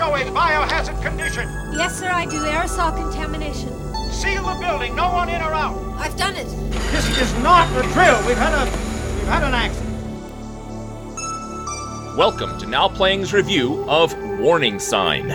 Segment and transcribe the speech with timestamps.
[0.00, 1.46] show a biohazard condition.
[1.74, 2.38] Yes, sir, I do.
[2.38, 3.68] Aerosol contamination.
[4.10, 4.96] Seal the building.
[4.96, 5.76] No one in or out.
[5.98, 6.46] I've done it.
[6.90, 8.16] This is not a drill.
[8.26, 9.90] We've had a we've had an accident.
[12.16, 15.28] Welcome to Now Playing's review of Warning Sign,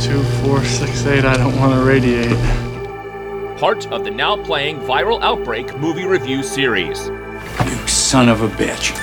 [0.00, 1.24] Two, four, six, eight.
[1.24, 2.36] I don't want to radiate.
[3.56, 7.06] part of the Now Playing Viral Outbreak movie review series.
[7.06, 8.98] You son of a bitch.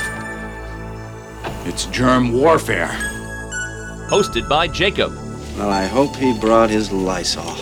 [1.65, 3.16] It's germ warfare.
[4.09, 5.13] Hosted by Jacob,
[5.57, 7.55] Well, I hope he brought his Lysol.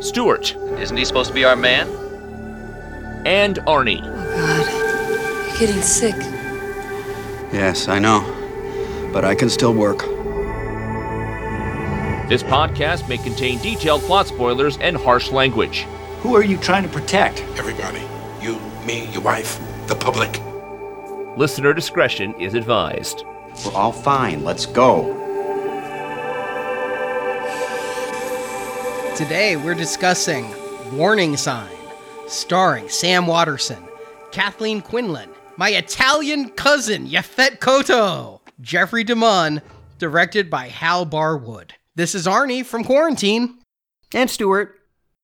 [0.00, 1.88] Stuart, Isn't he supposed to be our man?
[3.26, 4.00] and Arnie.
[4.02, 6.14] Oh, God, you're getting sick.
[7.52, 8.22] Yes, I know.
[9.12, 9.98] But I can still work.
[12.28, 15.80] This podcast may contain detailed plot spoilers and harsh language.
[16.20, 17.40] Who are you trying to protect?
[17.58, 18.00] Everybody.
[18.40, 19.58] You, me, your wife,
[19.88, 20.40] the public.
[21.36, 23.24] Listener discretion is advised.
[23.66, 24.44] We're all fine.
[24.44, 25.14] Let's go.
[29.18, 30.48] Today we're discussing
[30.96, 31.76] Warning Sign,
[32.28, 33.82] starring Sam Waterston,
[34.30, 39.60] Kathleen Quinlan, my Italian cousin Yaphet Kotto, Jeffrey DeMunn,
[39.98, 41.72] directed by Hal Barwood.
[41.96, 43.58] This is Arnie from Quarantine.
[44.14, 44.78] And Stuart.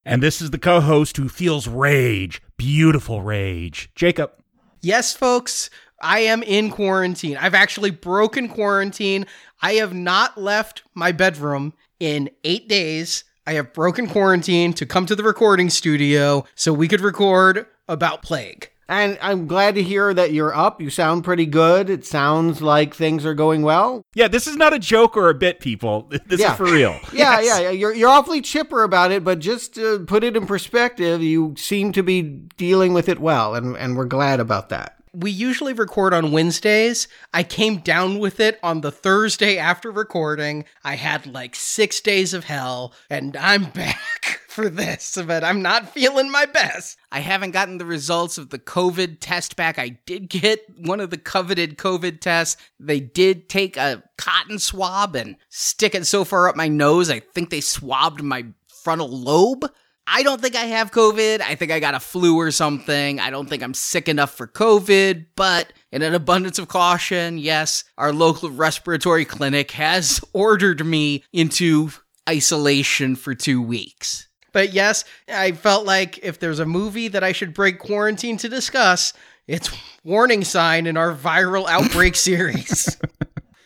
[0.04, 3.90] And this is the co host who feels rage, beautiful rage.
[3.94, 4.32] Jacob.
[4.80, 5.70] Yes, folks,
[6.02, 7.36] I am in quarantine.
[7.36, 9.26] I've actually broken quarantine.
[9.62, 13.22] I have not left my bedroom in eight days.
[13.46, 18.22] I have broken quarantine to come to the recording studio so we could record about
[18.22, 18.70] plague.
[18.86, 20.78] And I'm glad to hear that you're up.
[20.80, 21.88] You sound pretty good.
[21.88, 24.04] It sounds like things are going well.
[24.14, 26.10] Yeah, this is not a joke or a bit, people.
[26.26, 26.52] This Yeah.
[26.52, 26.98] is for real.
[27.12, 27.44] Yeah, Yes.
[27.46, 27.70] yeah, yeah.
[27.70, 31.92] You're, you're awfully chipper about it, but just to put it in perspective, you seem
[31.92, 34.96] to be dealing with it well, and, and we're glad about that.
[35.14, 37.06] We usually record on Wednesdays.
[37.32, 40.64] I came down with it on the Thursday after recording.
[40.82, 45.90] I had like six days of hell, and I'm back for this, but I'm not
[45.90, 46.98] feeling my best.
[47.12, 49.78] I haven't gotten the results of the COVID test back.
[49.78, 52.60] I did get one of the coveted COVID tests.
[52.80, 57.20] They did take a cotton swab and stick it so far up my nose, I
[57.20, 58.46] think they swabbed my
[58.82, 59.70] frontal lobe.
[60.06, 61.40] I don't think I have COVID.
[61.40, 63.20] I think I got a flu or something.
[63.20, 67.84] I don't think I'm sick enough for COVID, but in an abundance of caution, yes,
[67.96, 71.90] our local respiratory clinic has ordered me into
[72.28, 74.28] isolation for two weeks.
[74.52, 78.48] But yes, I felt like if there's a movie that I should break quarantine to
[78.48, 79.12] discuss,
[79.48, 79.70] it's
[80.04, 82.96] Warning Sign in our viral outbreak series.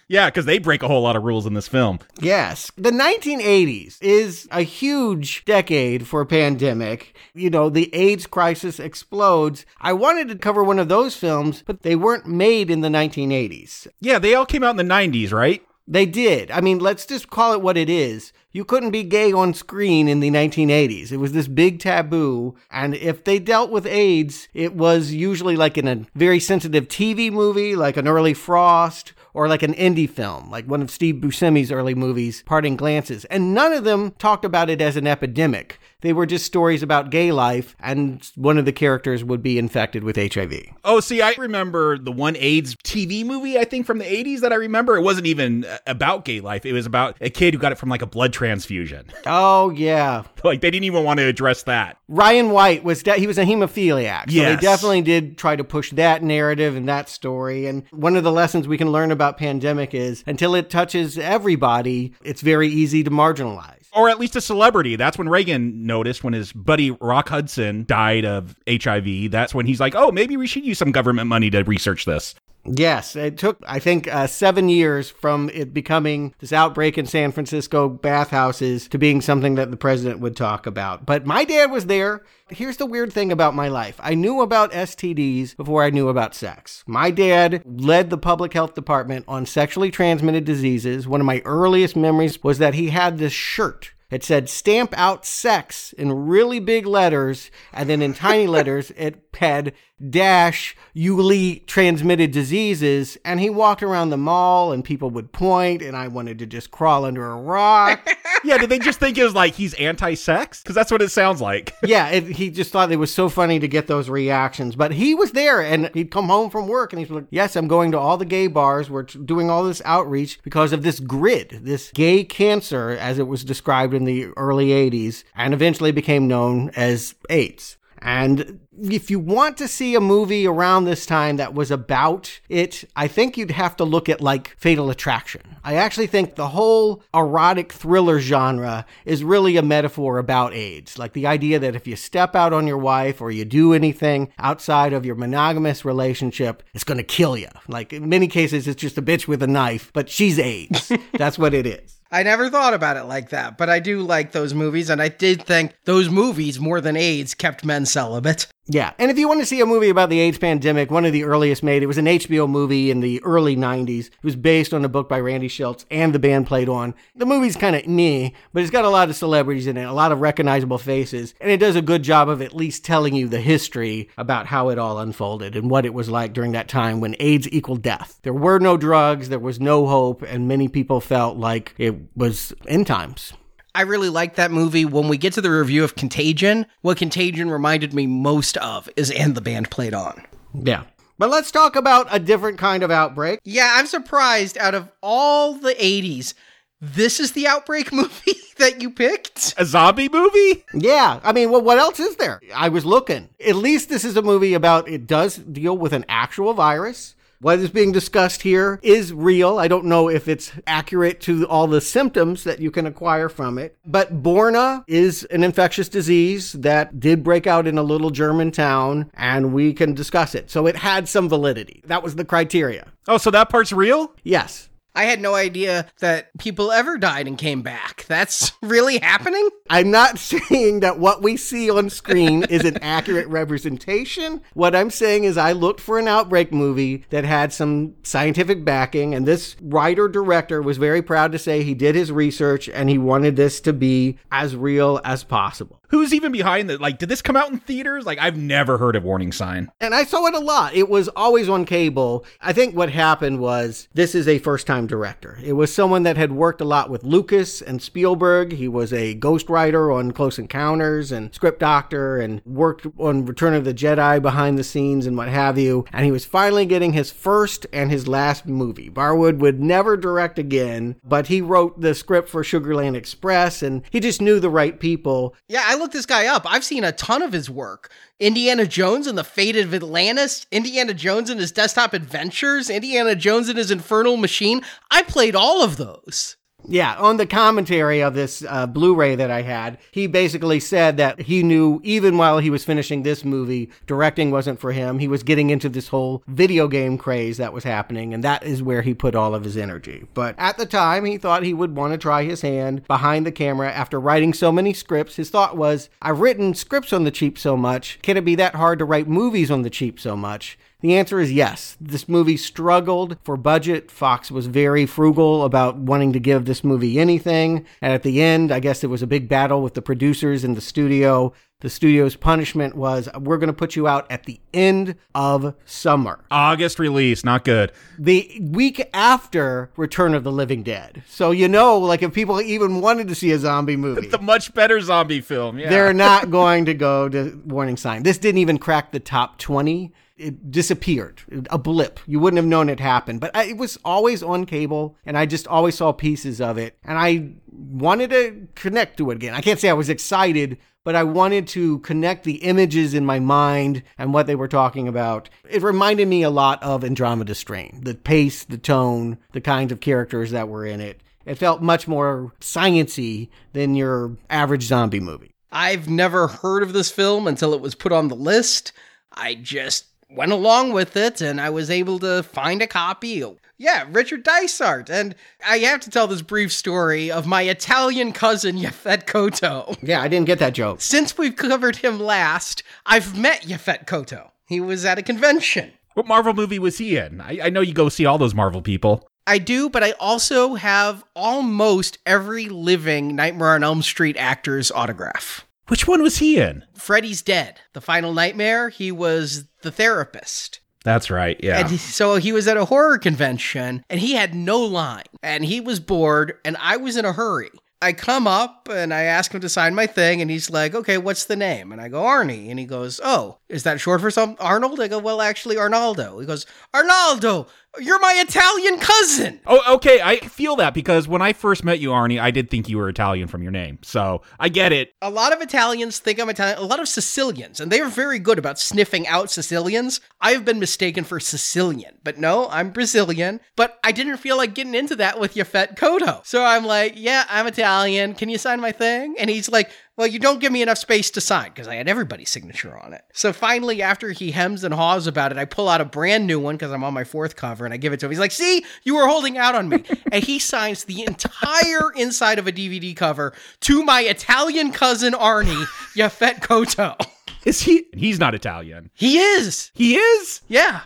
[0.08, 1.98] Yeah, because they break a whole lot of rules in this film.
[2.18, 2.72] Yes.
[2.76, 7.14] The 1980s is a huge decade for a pandemic.
[7.34, 9.66] You know, the AIDS crisis explodes.
[9.80, 13.86] I wanted to cover one of those films, but they weren't made in the 1980s.
[14.00, 15.62] Yeah, they all came out in the 90s, right?
[15.86, 16.50] They did.
[16.50, 18.32] I mean, let's just call it what it is.
[18.50, 21.12] You couldn't be gay on screen in the 1980s.
[21.12, 22.56] It was this big taboo.
[22.70, 27.30] And if they dealt with AIDS, it was usually like in a very sensitive TV
[27.32, 31.70] movie, like an early Frost, or like an indie film, like one of Steve Buscemi's
[31.70, 33.24] early movies, Parting Glances.
[33.26, 35.77] And none of them talked about it as an epidemic.
[36.00, 40.04] They were just stories about gay life, and one of the characters would be infected
[40.04, 40.54] with HIV.
[40.84, 44.52] Oh, see, I remember the one AIDS TV movie, I think from the 80s that
[44.52, 44.96] I remember.
[44.96, 46.64] It wasn't even uh, about gay life.
[46.64, 49.06] It was about a kid who got it from like a blood transfusion.
[49.26, 50.22] Oh, yeah.
[50.44, 51.98] like they didn't even want to address that.
[52.08, 54.30] Ryan White was de- he was a hemophiliac.
[54.30, 54.60] So Yes.
[54.60, 57.66] they definitely did try to push that narrative and that story.
[57.66, 62.14] And one of the lessons we can learn about pandemic is until it touches everybody,
[62.24, 63.77] it's very easy to marginalize.
[63.92, 64.96] Or at least a celebrity.
[64.96, 69.30] That's when Reagan noticed when his buddy Rock Hudson died of HIV.
[69.30, 72.34] That's when he's like, oh, maybe we should use some government money to research this.
[72.76, 77.32] Yes, it took, I think, uh, seven years from it becoming this outbreak in San
[77.32, 81.06] Francisco bathhouses to being something that the president would talk about.
[81.06, 82.24] But my dad was there.
[82.50, 86.34] Here's the weird thing about my life I knew about STDs before I knew about
[86.34, 86.82] sex.
[86.86, 91.06] My dad led the public health department on sexually transmitted diseases.
[91.06, 93.92] One of my earliest memories was that he had this shirt.
[94.10, 99.22] It said stamp out sex in really big letters, and then in tiny letters, it
[99.34, 99.74] had
[100.10, 103.18] dash Yuli transmitted diseases.
[103.24, 106.70] And he walked around the mall, and people would point, and I wanted to just
[106.70, 108.06] crawl under a rock.
[108.44, 110.62] yeah, did they just think it was like he's anti sex?
[110.62, 111.74] Because that's what it sounds like.
[111.82, 114.76] yeah, it, he just thought it was so funny to get those reactions.
[114.76, 117.68] But he was there, and he'd come home from work, and he's like, Yes, I'm
[117.68, 118.90] going to all the gay bars.
[118.90, 123.44] We're doing all this outreach because of this grid, this gay cancer, as it was
[123.44, 127.77] described in the early 80s, and eventually became known as AIDS.
[128.00, 132.84] And if you want to see a movie around this time that was about it,
[132.94, 135.42] I think you'd have to look at like Fatal Attraction.
[135.64, 140.98] I actually think the whole erotic thriller genre is really a metaphor about AIDS.
[140.98, 144.32] Like the idea that if you step out on your wife or you do anything
[144.38, 147.48] outside of your monogamous relationship, it's going to kill you.
[147.66, 150.92] Like in many cases, it's just a bitch with a knife, but she's AIDS.
[151.12, 151.97] That's what it is.
[152.10, 155.08] I never thought about it like that, but I do like those movies, and I
[155.08, 158.46] did think those movies, more than AIDS, kept men celibate.
[158.70, 158.92] Yeah.
[158.98, 161.24] And if you want to see a movie about the AIDS pandemic, one of the
[161.24, 164.08] earliest made, it was an HBO movie in the early 90s.
[164.08, 166.94] It was based on a book by Randy Shilts, and the band played on.
[167.16, 169.92] The movie's kind of meh, but it's got a lot of celebrities in it, a
[169.92, 173.26] lot of recognizable faces, and it does a good job of at least telling you
[173.26, 177.00] the history about how it all unfolded and what it was like during that time
[177.00, 178.18] when AIDS equaled death.
[178.22, 182.52] There were no drugs, there was no hope, and many people felt like it was
[182.66, 183.32] end times.
[183.78, 184.84] I really like that movie.
[184.84, 189.12] When we get to the review of Contagion, what Contagion reminded me most of is
[189.12, 190.20] And the Band Played On.
[190.52, 190.82] Yeah.
[191.16, 193.38] But let's talk about a different kind of outbreak.
[193.44, 196.34] Yeah, I'm surprised out of all the 80s,
[196.80, 199.54] this is the outbreak movie that you picked?
[199.56, 200.64] A zombie movie?
[200.74, 201.20] Yeah.
[201.22, 202.40] I mean, well, what else is there?
[202.52, 203.28] I was looking.
[203.46, 207.14] At least this is a movie about it does deal with an actual virus.
[207.40, 209.60] What is being discussed here is real.
[209.60, 213.58] I don't know if it's accurate to all the symptoms that you can acquire from
[213.58, 213.78] it.
[213.86, 219.12] But Borna is an infectious disease that did break out in a little German town,
[219.14, 220.50] and we can discuss it.
[220.50, 221.80] So it had some validity.
[221.86, 222.88] That was the criteria.
[223.06, 224.12] Oh, so that part's real?
[224.24, 224.67] Yes.
[224.98, 228.04] I had no idea that people ever died and came back.
[228.08, 229.48] That's really happening?
[229.70, 234.40] I'm not saying that what we see on screen is an accurate representation.
[234.54, 239.14] What I'm saying is I looked for an outbreak movie that had some scientific backing,
[239.14, 242.98] and this writer director was very proud to say he did his research and he
[242.98, 245.77] wanted this to be as real as possible.
[245.88, 246.80] Who's even behind it?
[246.80, 248.04] Like, did this come out in theaters?
[248.04, 249.70] Like, I've never heard of Warning Sign.
[249.80, 250.74] And I saw it a lot.
[250.74, 252.26] It was always on cable.
[252.42, 255.38] I think what happened was this is a first time director.
[255.42, 258.52] It was someone that had worked a lot with Lucas and Spielberg.
[258.52, 263.64] He was a ghostwriter on Close Encounters and script doctor and worked on Return of
[263.64, 265.86] the Jedi behind the scenes and what have you.
[265.92, 268.90] And he was finally getting his first and his last movie.
[268.90, 274.00] Barwood would never direct again, but he wrote the script for Sugarland Express and he
[274.00, 275.34] just knew the right people.
[275.48, 276.42] Yeah, I looked this guy up.
[276.46, 277.90] I've seen a ton of his work.
[278.20, 283.48] Indiana Jones and the Fate of Atlantis, Indiana Jones and his Desktop Adventures, Indiana Jones
[283.48, 284.62] and his Infernal Machine.
[284.90, 286.36] I played all of those.
[286.66, 290.96] Yeah, on the commentary of this uh, Blu ray that I had, he basically said
[290.96, 294.98] that he knew even while he was finishing this movie, directing wasn't for him.
[294.98, 298.62] He was getting into this whole video game craze that was happening, and that is
[298.62, 300.06] where he put all of his energy.
[300.14, 303.32] But at the time, he thought he would want to try his hand behind the
[303.32, 305.16] camera after writing so many scripts.
[305.16, 308.56] His thought was, I've written scripts on the cheap so much, can it be that
[308.56, 310.58] hard to write movies on the cheap so much?
[310.80, 311.76] The answer is yes.
[311.80, 313.90] This movie struggled for budget.
[313.90, 317.66] Fox was very frugal about wanting to give this movie anything.
[317.82, 320.54] And at the end, I guess there was a big battle with the producers in
[320.54, 321.32] the studio.
[321.62, 326.24] The studio's punishment was we're going to put you out at the end of summer.
[326.30, 327.72] August release, not good.
[327.98, 331.02] The week after Return of the Living Dead.
[331.08, 334.54] So, you know, like if people even wanted to see a zombie movie, the much
[334.54, 335.58] better zombie film.
[335.58, 335.70] Yeah.
[335.70, 338.04] They're not going to go to Warning Sign.
[338.04, 342.00] This didn't even crack the top 20 it disappeared, a blip.
[342.06, 345.46] You wouldn't have known it happened, but it was always on cable, and I just
[345.46, 349.34] always saw pieces of it, and I wanted to connect to it again.
[349.34, 353.18] I can't say I was excited, but I wanted to connect the images in my
[353.20, 355.28] mind and what they were talking about.
[355.48, 359.80] It reminded me a lot of Andromeda Strain, the pace, the tone, the kinds of
[359.80, 361.00] characters that were in it.
[361.24, 365.34] It felt much more sciency than your average zombie movie.
[365.52, 368.72] I've never heard of this film until it was put on the list.
[369.12, 373.24] I just went along with it and I was able to find a copy.
[373.56, 374.88] Yeah, Richard Dysart.
[374.88, 375.14] And
[375.46, 379.76] I have to tell this brief story of my Italian cousin, Yaphet Kotto.
[379.82, 380.80] Yeah, I didn't get that joke.
[380.80, 384.30] Since we've covered him last, I've met Yaphet Kotto.
[384.46, 385.72] He was at a convention.
[385.94, 387.20] What Marvel movie was he in?
[387.20, 389.08] I, I know you go see all those Marvel people.
[389.26, 395.44] I do, but I also have almost every living Nightmare on Elm Street actor's autograph.
[395.68, 396.64] Which one was he in?
[396.74, 398.68] Freddy's Dead, The Final Nightmare.
[398.70, 400.60] He was the therapist.
[400.84, 401.60] That's right, yeah.
[401.60, 405.60] And so he was at a horror convention and he had no line and he
[405.60, 407.50] was bored and I was in a hurry.
[407.82, 410.98] I come up and I ask him to sign my thing and he's like, okay,
[410.98, 411.72] what's the name?
[411.72, 412.48] And I go, Arnie.
[412.48, 414.80] And he goes, oh, is that short for some Arnold?
[414.80, 416.18] I go, well, actually, Arnaldo.
[416.20, 417.46] He goes, Arnaldo,
[417.78, 419.40] you're my Italian cousin.
[419.46, 420.00] Oh, okay.
[420.02, 422.88] I feel that because when I first met you, Arnie, I did think you were
[422.88, 423.78] Italian from your name.
[423.82, 424.92] So I get it.
[425.00, 428.18] A lot of Italians think I'm Italian, a lot of Sicilians, and they are very
[428.18, 430.00] good about sniffing out Sicilians.
[430.20, 433.40] I've been mistaken for Sicilian, but no, I'm Brazilian.
[433.56, 436.26] But I didn't feel like getting into that with Yaphet Kotto.
[436.26, 438.14] So I'm like, yeah, I'm Italian.
[438.14, 439.14] Can you sign my thing?
[439.18, 441.88] And he's like, well, you don't give me enough space to sign because I had
[441.88, 443.02] everybody's signature on it.
[443.12, 446.38] So finally, after he hems and haws about it, I pull out a brand new
[446.38, 448.12] one because I'm on my fourth cover and I give it to him.
[448.12, 449.82] He's like, see, you were holding out on me.
[450.12, 455.66] and he signs the entire inside of a DVD cover to my Italian cousin Arnie,
[455.96, 456.94] Yaphet Kotto.
[457.44, 457.86] Is he?
[457.92, 458.90] He's not Italian.
[458.94, 459.70] He is.
[459.74, 460.42] He is?
[460.48, 460.82] Yeah.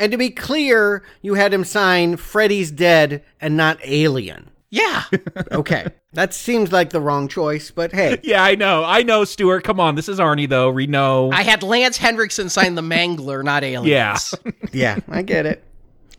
[0.00, 4.50] And to be clear, you had him sign Freddy's Dead and not Alien.
[4.70, 5.04] Yeah.
[5.52, 5.86] okay.
[6.14, 8.18] That seems like the wrong choice, but hey.
[8.22, 8.82] Yeah, I know.
[8.82, 9.62] I know, Stuart.
[9.62, 9.94] Come on.
[9.94, 10.70] This is Arnie, though.
[10.70, 11.30] We know.
[11.32, 14.34] I had Lance Henriksen sign the Mangler, not Aliens.
[14.42, 14.52] Yeah.
[14.72, 15.62] yeah, I get it.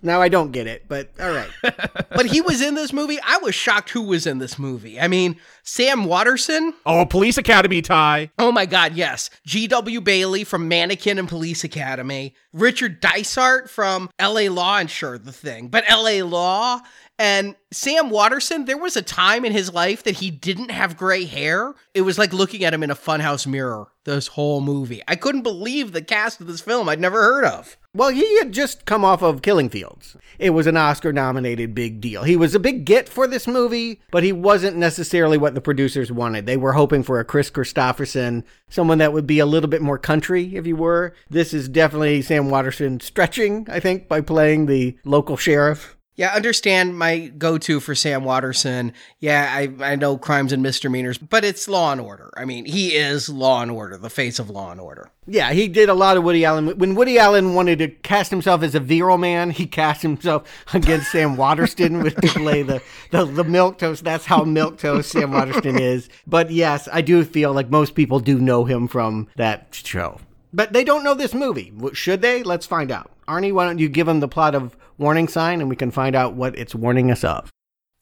[0.01, 1.49] Now I don't get it, but all right.
[2.11, 3.19] but he was in this movie.
[3.21, 4.99] I was shocked who was in this movie.
[4.99, 6.73] I mean, Sam Waterston.
[6.85, 8.31] Oh, Police Academy tie.
[8.37, 9.29] Oh my God, yes.
[9.45, 9.99] G.W.
[10.01, 12.35] Bailey from Mannequin and Police Academy.
[12.53, 14.49] Richard Dysart from L.A.
[14.49, 16.21] Law and sure the thing, but L.A.
[16.21, 16.79] Law.
[17.19, 21.25] And Sam Waterston, there was a time in his life that he didn't have gray
[21.25, 21.75] hair.
[21.93, 25.03] It was like looking at him in a funhouse mirror this whole movie.
[25.05, 27.77] I couldn't believe the cast of this film I'd never heard of.
[27.93, 30.15] Well, he had just come off of Killing Fields.
[30.39, 32.23] It was an Oscar nominated big deal.
[32.23, 36.13] He was a big get for this movie, but he wasn't necessarily what the producers
[36.13, 36.45] wanted.
[36.45, 39.97] They were hoping for a Kris Kristofferson, someone that would be a little bit more
[39.97, 41.13] country, if you were.
[41.29, 45.97] This is definitely Sam Waterston stretching, I think, by playing the local sheriff.
[46.19, 48.91] Yeah, understand my go-to for Sam Waterston.
[49.19, 52.29] Yeah, I, I know crimes and misdemeanors, but it's Law and Order.
[52.35, 55.11] I mean, he is Law and Order, the face of Law and Order.
[55.27, 56.77] Yeah, he did a lot of Woody Allen.
[56.77, 61.09] When Woody Allen wanted to cast himself as a virile man, he cast himself against
[61.09, 64.03] Sam Waterston with to play the, the the milk toast.
[64.03, 66.09] That's how milk toast Sam Waterston is.
[66.27, 70.19] But yes, I do feel like most people do know him from that show.
[70.51, 71.71] But they don't know this movie.
[71.93, 72.43] Should they?
[72.43, 73.09] Let's find out.
[73.25, 76.15] Arnie, why don't you give them the plot of Warning Sign and we can find
[76.15, 77.51] out what it's warning us of?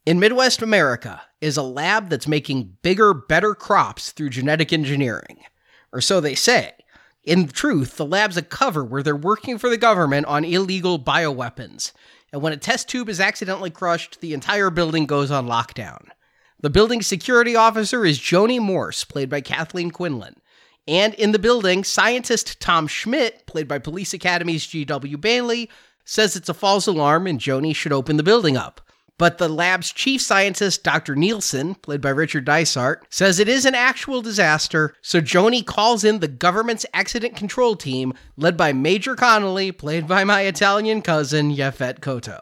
[0.06, 5.38] In Midwest America is a lab that's making bigger, better crops through genetic engineering.
[5.94, 6.74] Or so they say.
[7.24, 11.92] In truth, the lab's a cover where they're working for the government on illegal bioweapons.
[12.34, 16.08] And when a test tube is accidentally crushed, the entire building goes on lockdown.
[16.62, 20.42] The building's security officer is Joni Morse, played by Kathleen Quinlan.
[20.88, 25.18] And in the building, scientist Tom Schmidt, played by Police Academy's G.W.
[25.18, 25.70] Bailey,
[26.08, 28.82] says it's a false alarm and Joni should open the building up.
[29.18, 31.16] But the lab's chief scientist, Dr.
[31.16, 36.20] Nielsen, played by Richard Dysart, says it is an actual disaster, so Joni calls in
[36.20, 42.00] the government's accident control team, led by Major Connolly, played by my Italian cousin, Yaphet
[42.00, 42.40] Kotto.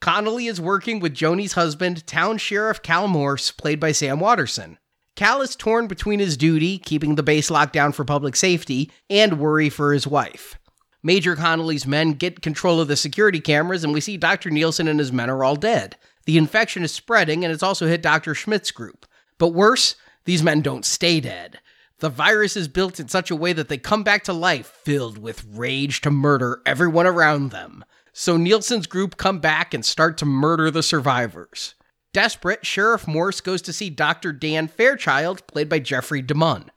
[0.00, 4.78] Connolly is working with Joni's husband, Town Sheriff Cal Morse, played by Sam Waterston.
[5.14, 9.38] Cal is torn between his duty, keeping the base locked down for public safety, and
[9.38, 10.58] worry for his wife.
[11.02, 14.50] Major Connolly's men get control of the security cameras, and we see Dr.
[14.50, 15.96] Nielsen and his men are all dead.
[16.26, 18.34] The infection is spreading, and it's also hit Dr.
[18.34, 19.06] Schmidt's group.
[19.38, 21.58] But worse, these men don't stay dead.
[21.98, 25.18] The virus is built in such a way that they come back to life, filled
[25.18, 27.84] with rage to murder everyone around them.
[28.12, 31.74] So Nielsen's group come back and start to murder the survivors.
[32.12, 34.32] Desperate, Sheriff Morse goes to see Dr.
[34.32, 36.70] Dan Fairchild, played by Jeffrey DeMunn.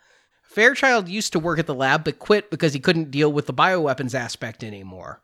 [0.55, 3.53] Fairchild used to work at the lab but quit because he couldn't deal with the
[3.53, 5.21] bioweapons aspect anymore.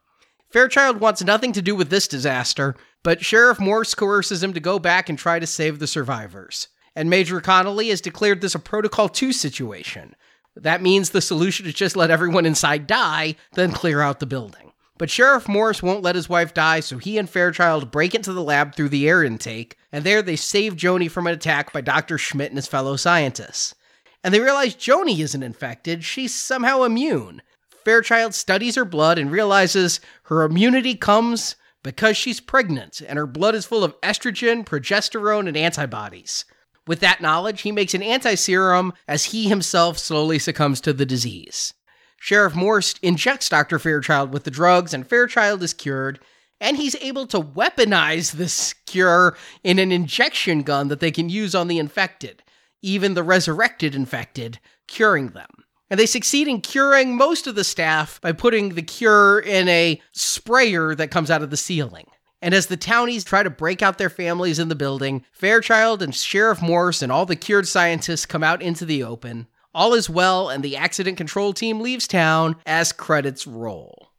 [0.50, 4.78] Fairchild wants nothing to do with this disaster, but Sheriff Morse coerces him to go
[4.78, 6.68] back and try to save the survivors.
[6.98, 10.18] And Major Connolly has declared this a Protocol 2 situation.
[10.58, 14.74] That means the solution is just let everyone inside die, then clear out the building.
[14.98, 18.44] But Sheriff Morse won't let his wife die, so he and Fairchild break into the
[18.44, 22.18] lab through the air intake, and there they save Joni from an attack by Dr.
[22.18, 23.76] Schmidt and his fellow scientists
[24.24, 27.42] and they realize Joni isn't infected, she's somehow immune.
[27.84, 33.56] Fairchild studies her blood and realizes her immunity comes because she's pregnant and her blood
[33.56, 36.46] is full of estrogen, progesterone, and antibodies.
[36.88, 41.06] With that knowledge, he makes an anti serum as he himself slowly succumbs to the
[41.06, 41.74] disease.
[42.20, 43.80] Sheriff Morse injects Dr.
[43.80, 46.20] Fairchild with the drugs, and Fairchild is cured,
[46.60, 51.56] and he's able to weaponize this cure in an injection gun that they can use
[51.56, 52.44] on the infected
[52.82, 55.50] even the resurrected infected, curing them.
[55.90, 60.02] And they succeed in curing most of the staff by putting the cure in a
[60.14, 62.08] sprayer that comes out of the ceiling.
[62.42, 66.16] And as the townies try to break out their families in the building, Fairchild and
[66.16, 69.48] Sheriff Morse and all the cured scientists come out into the open.
[69.76, 74.10] All is well, and the accident control team leaves town as credits roll.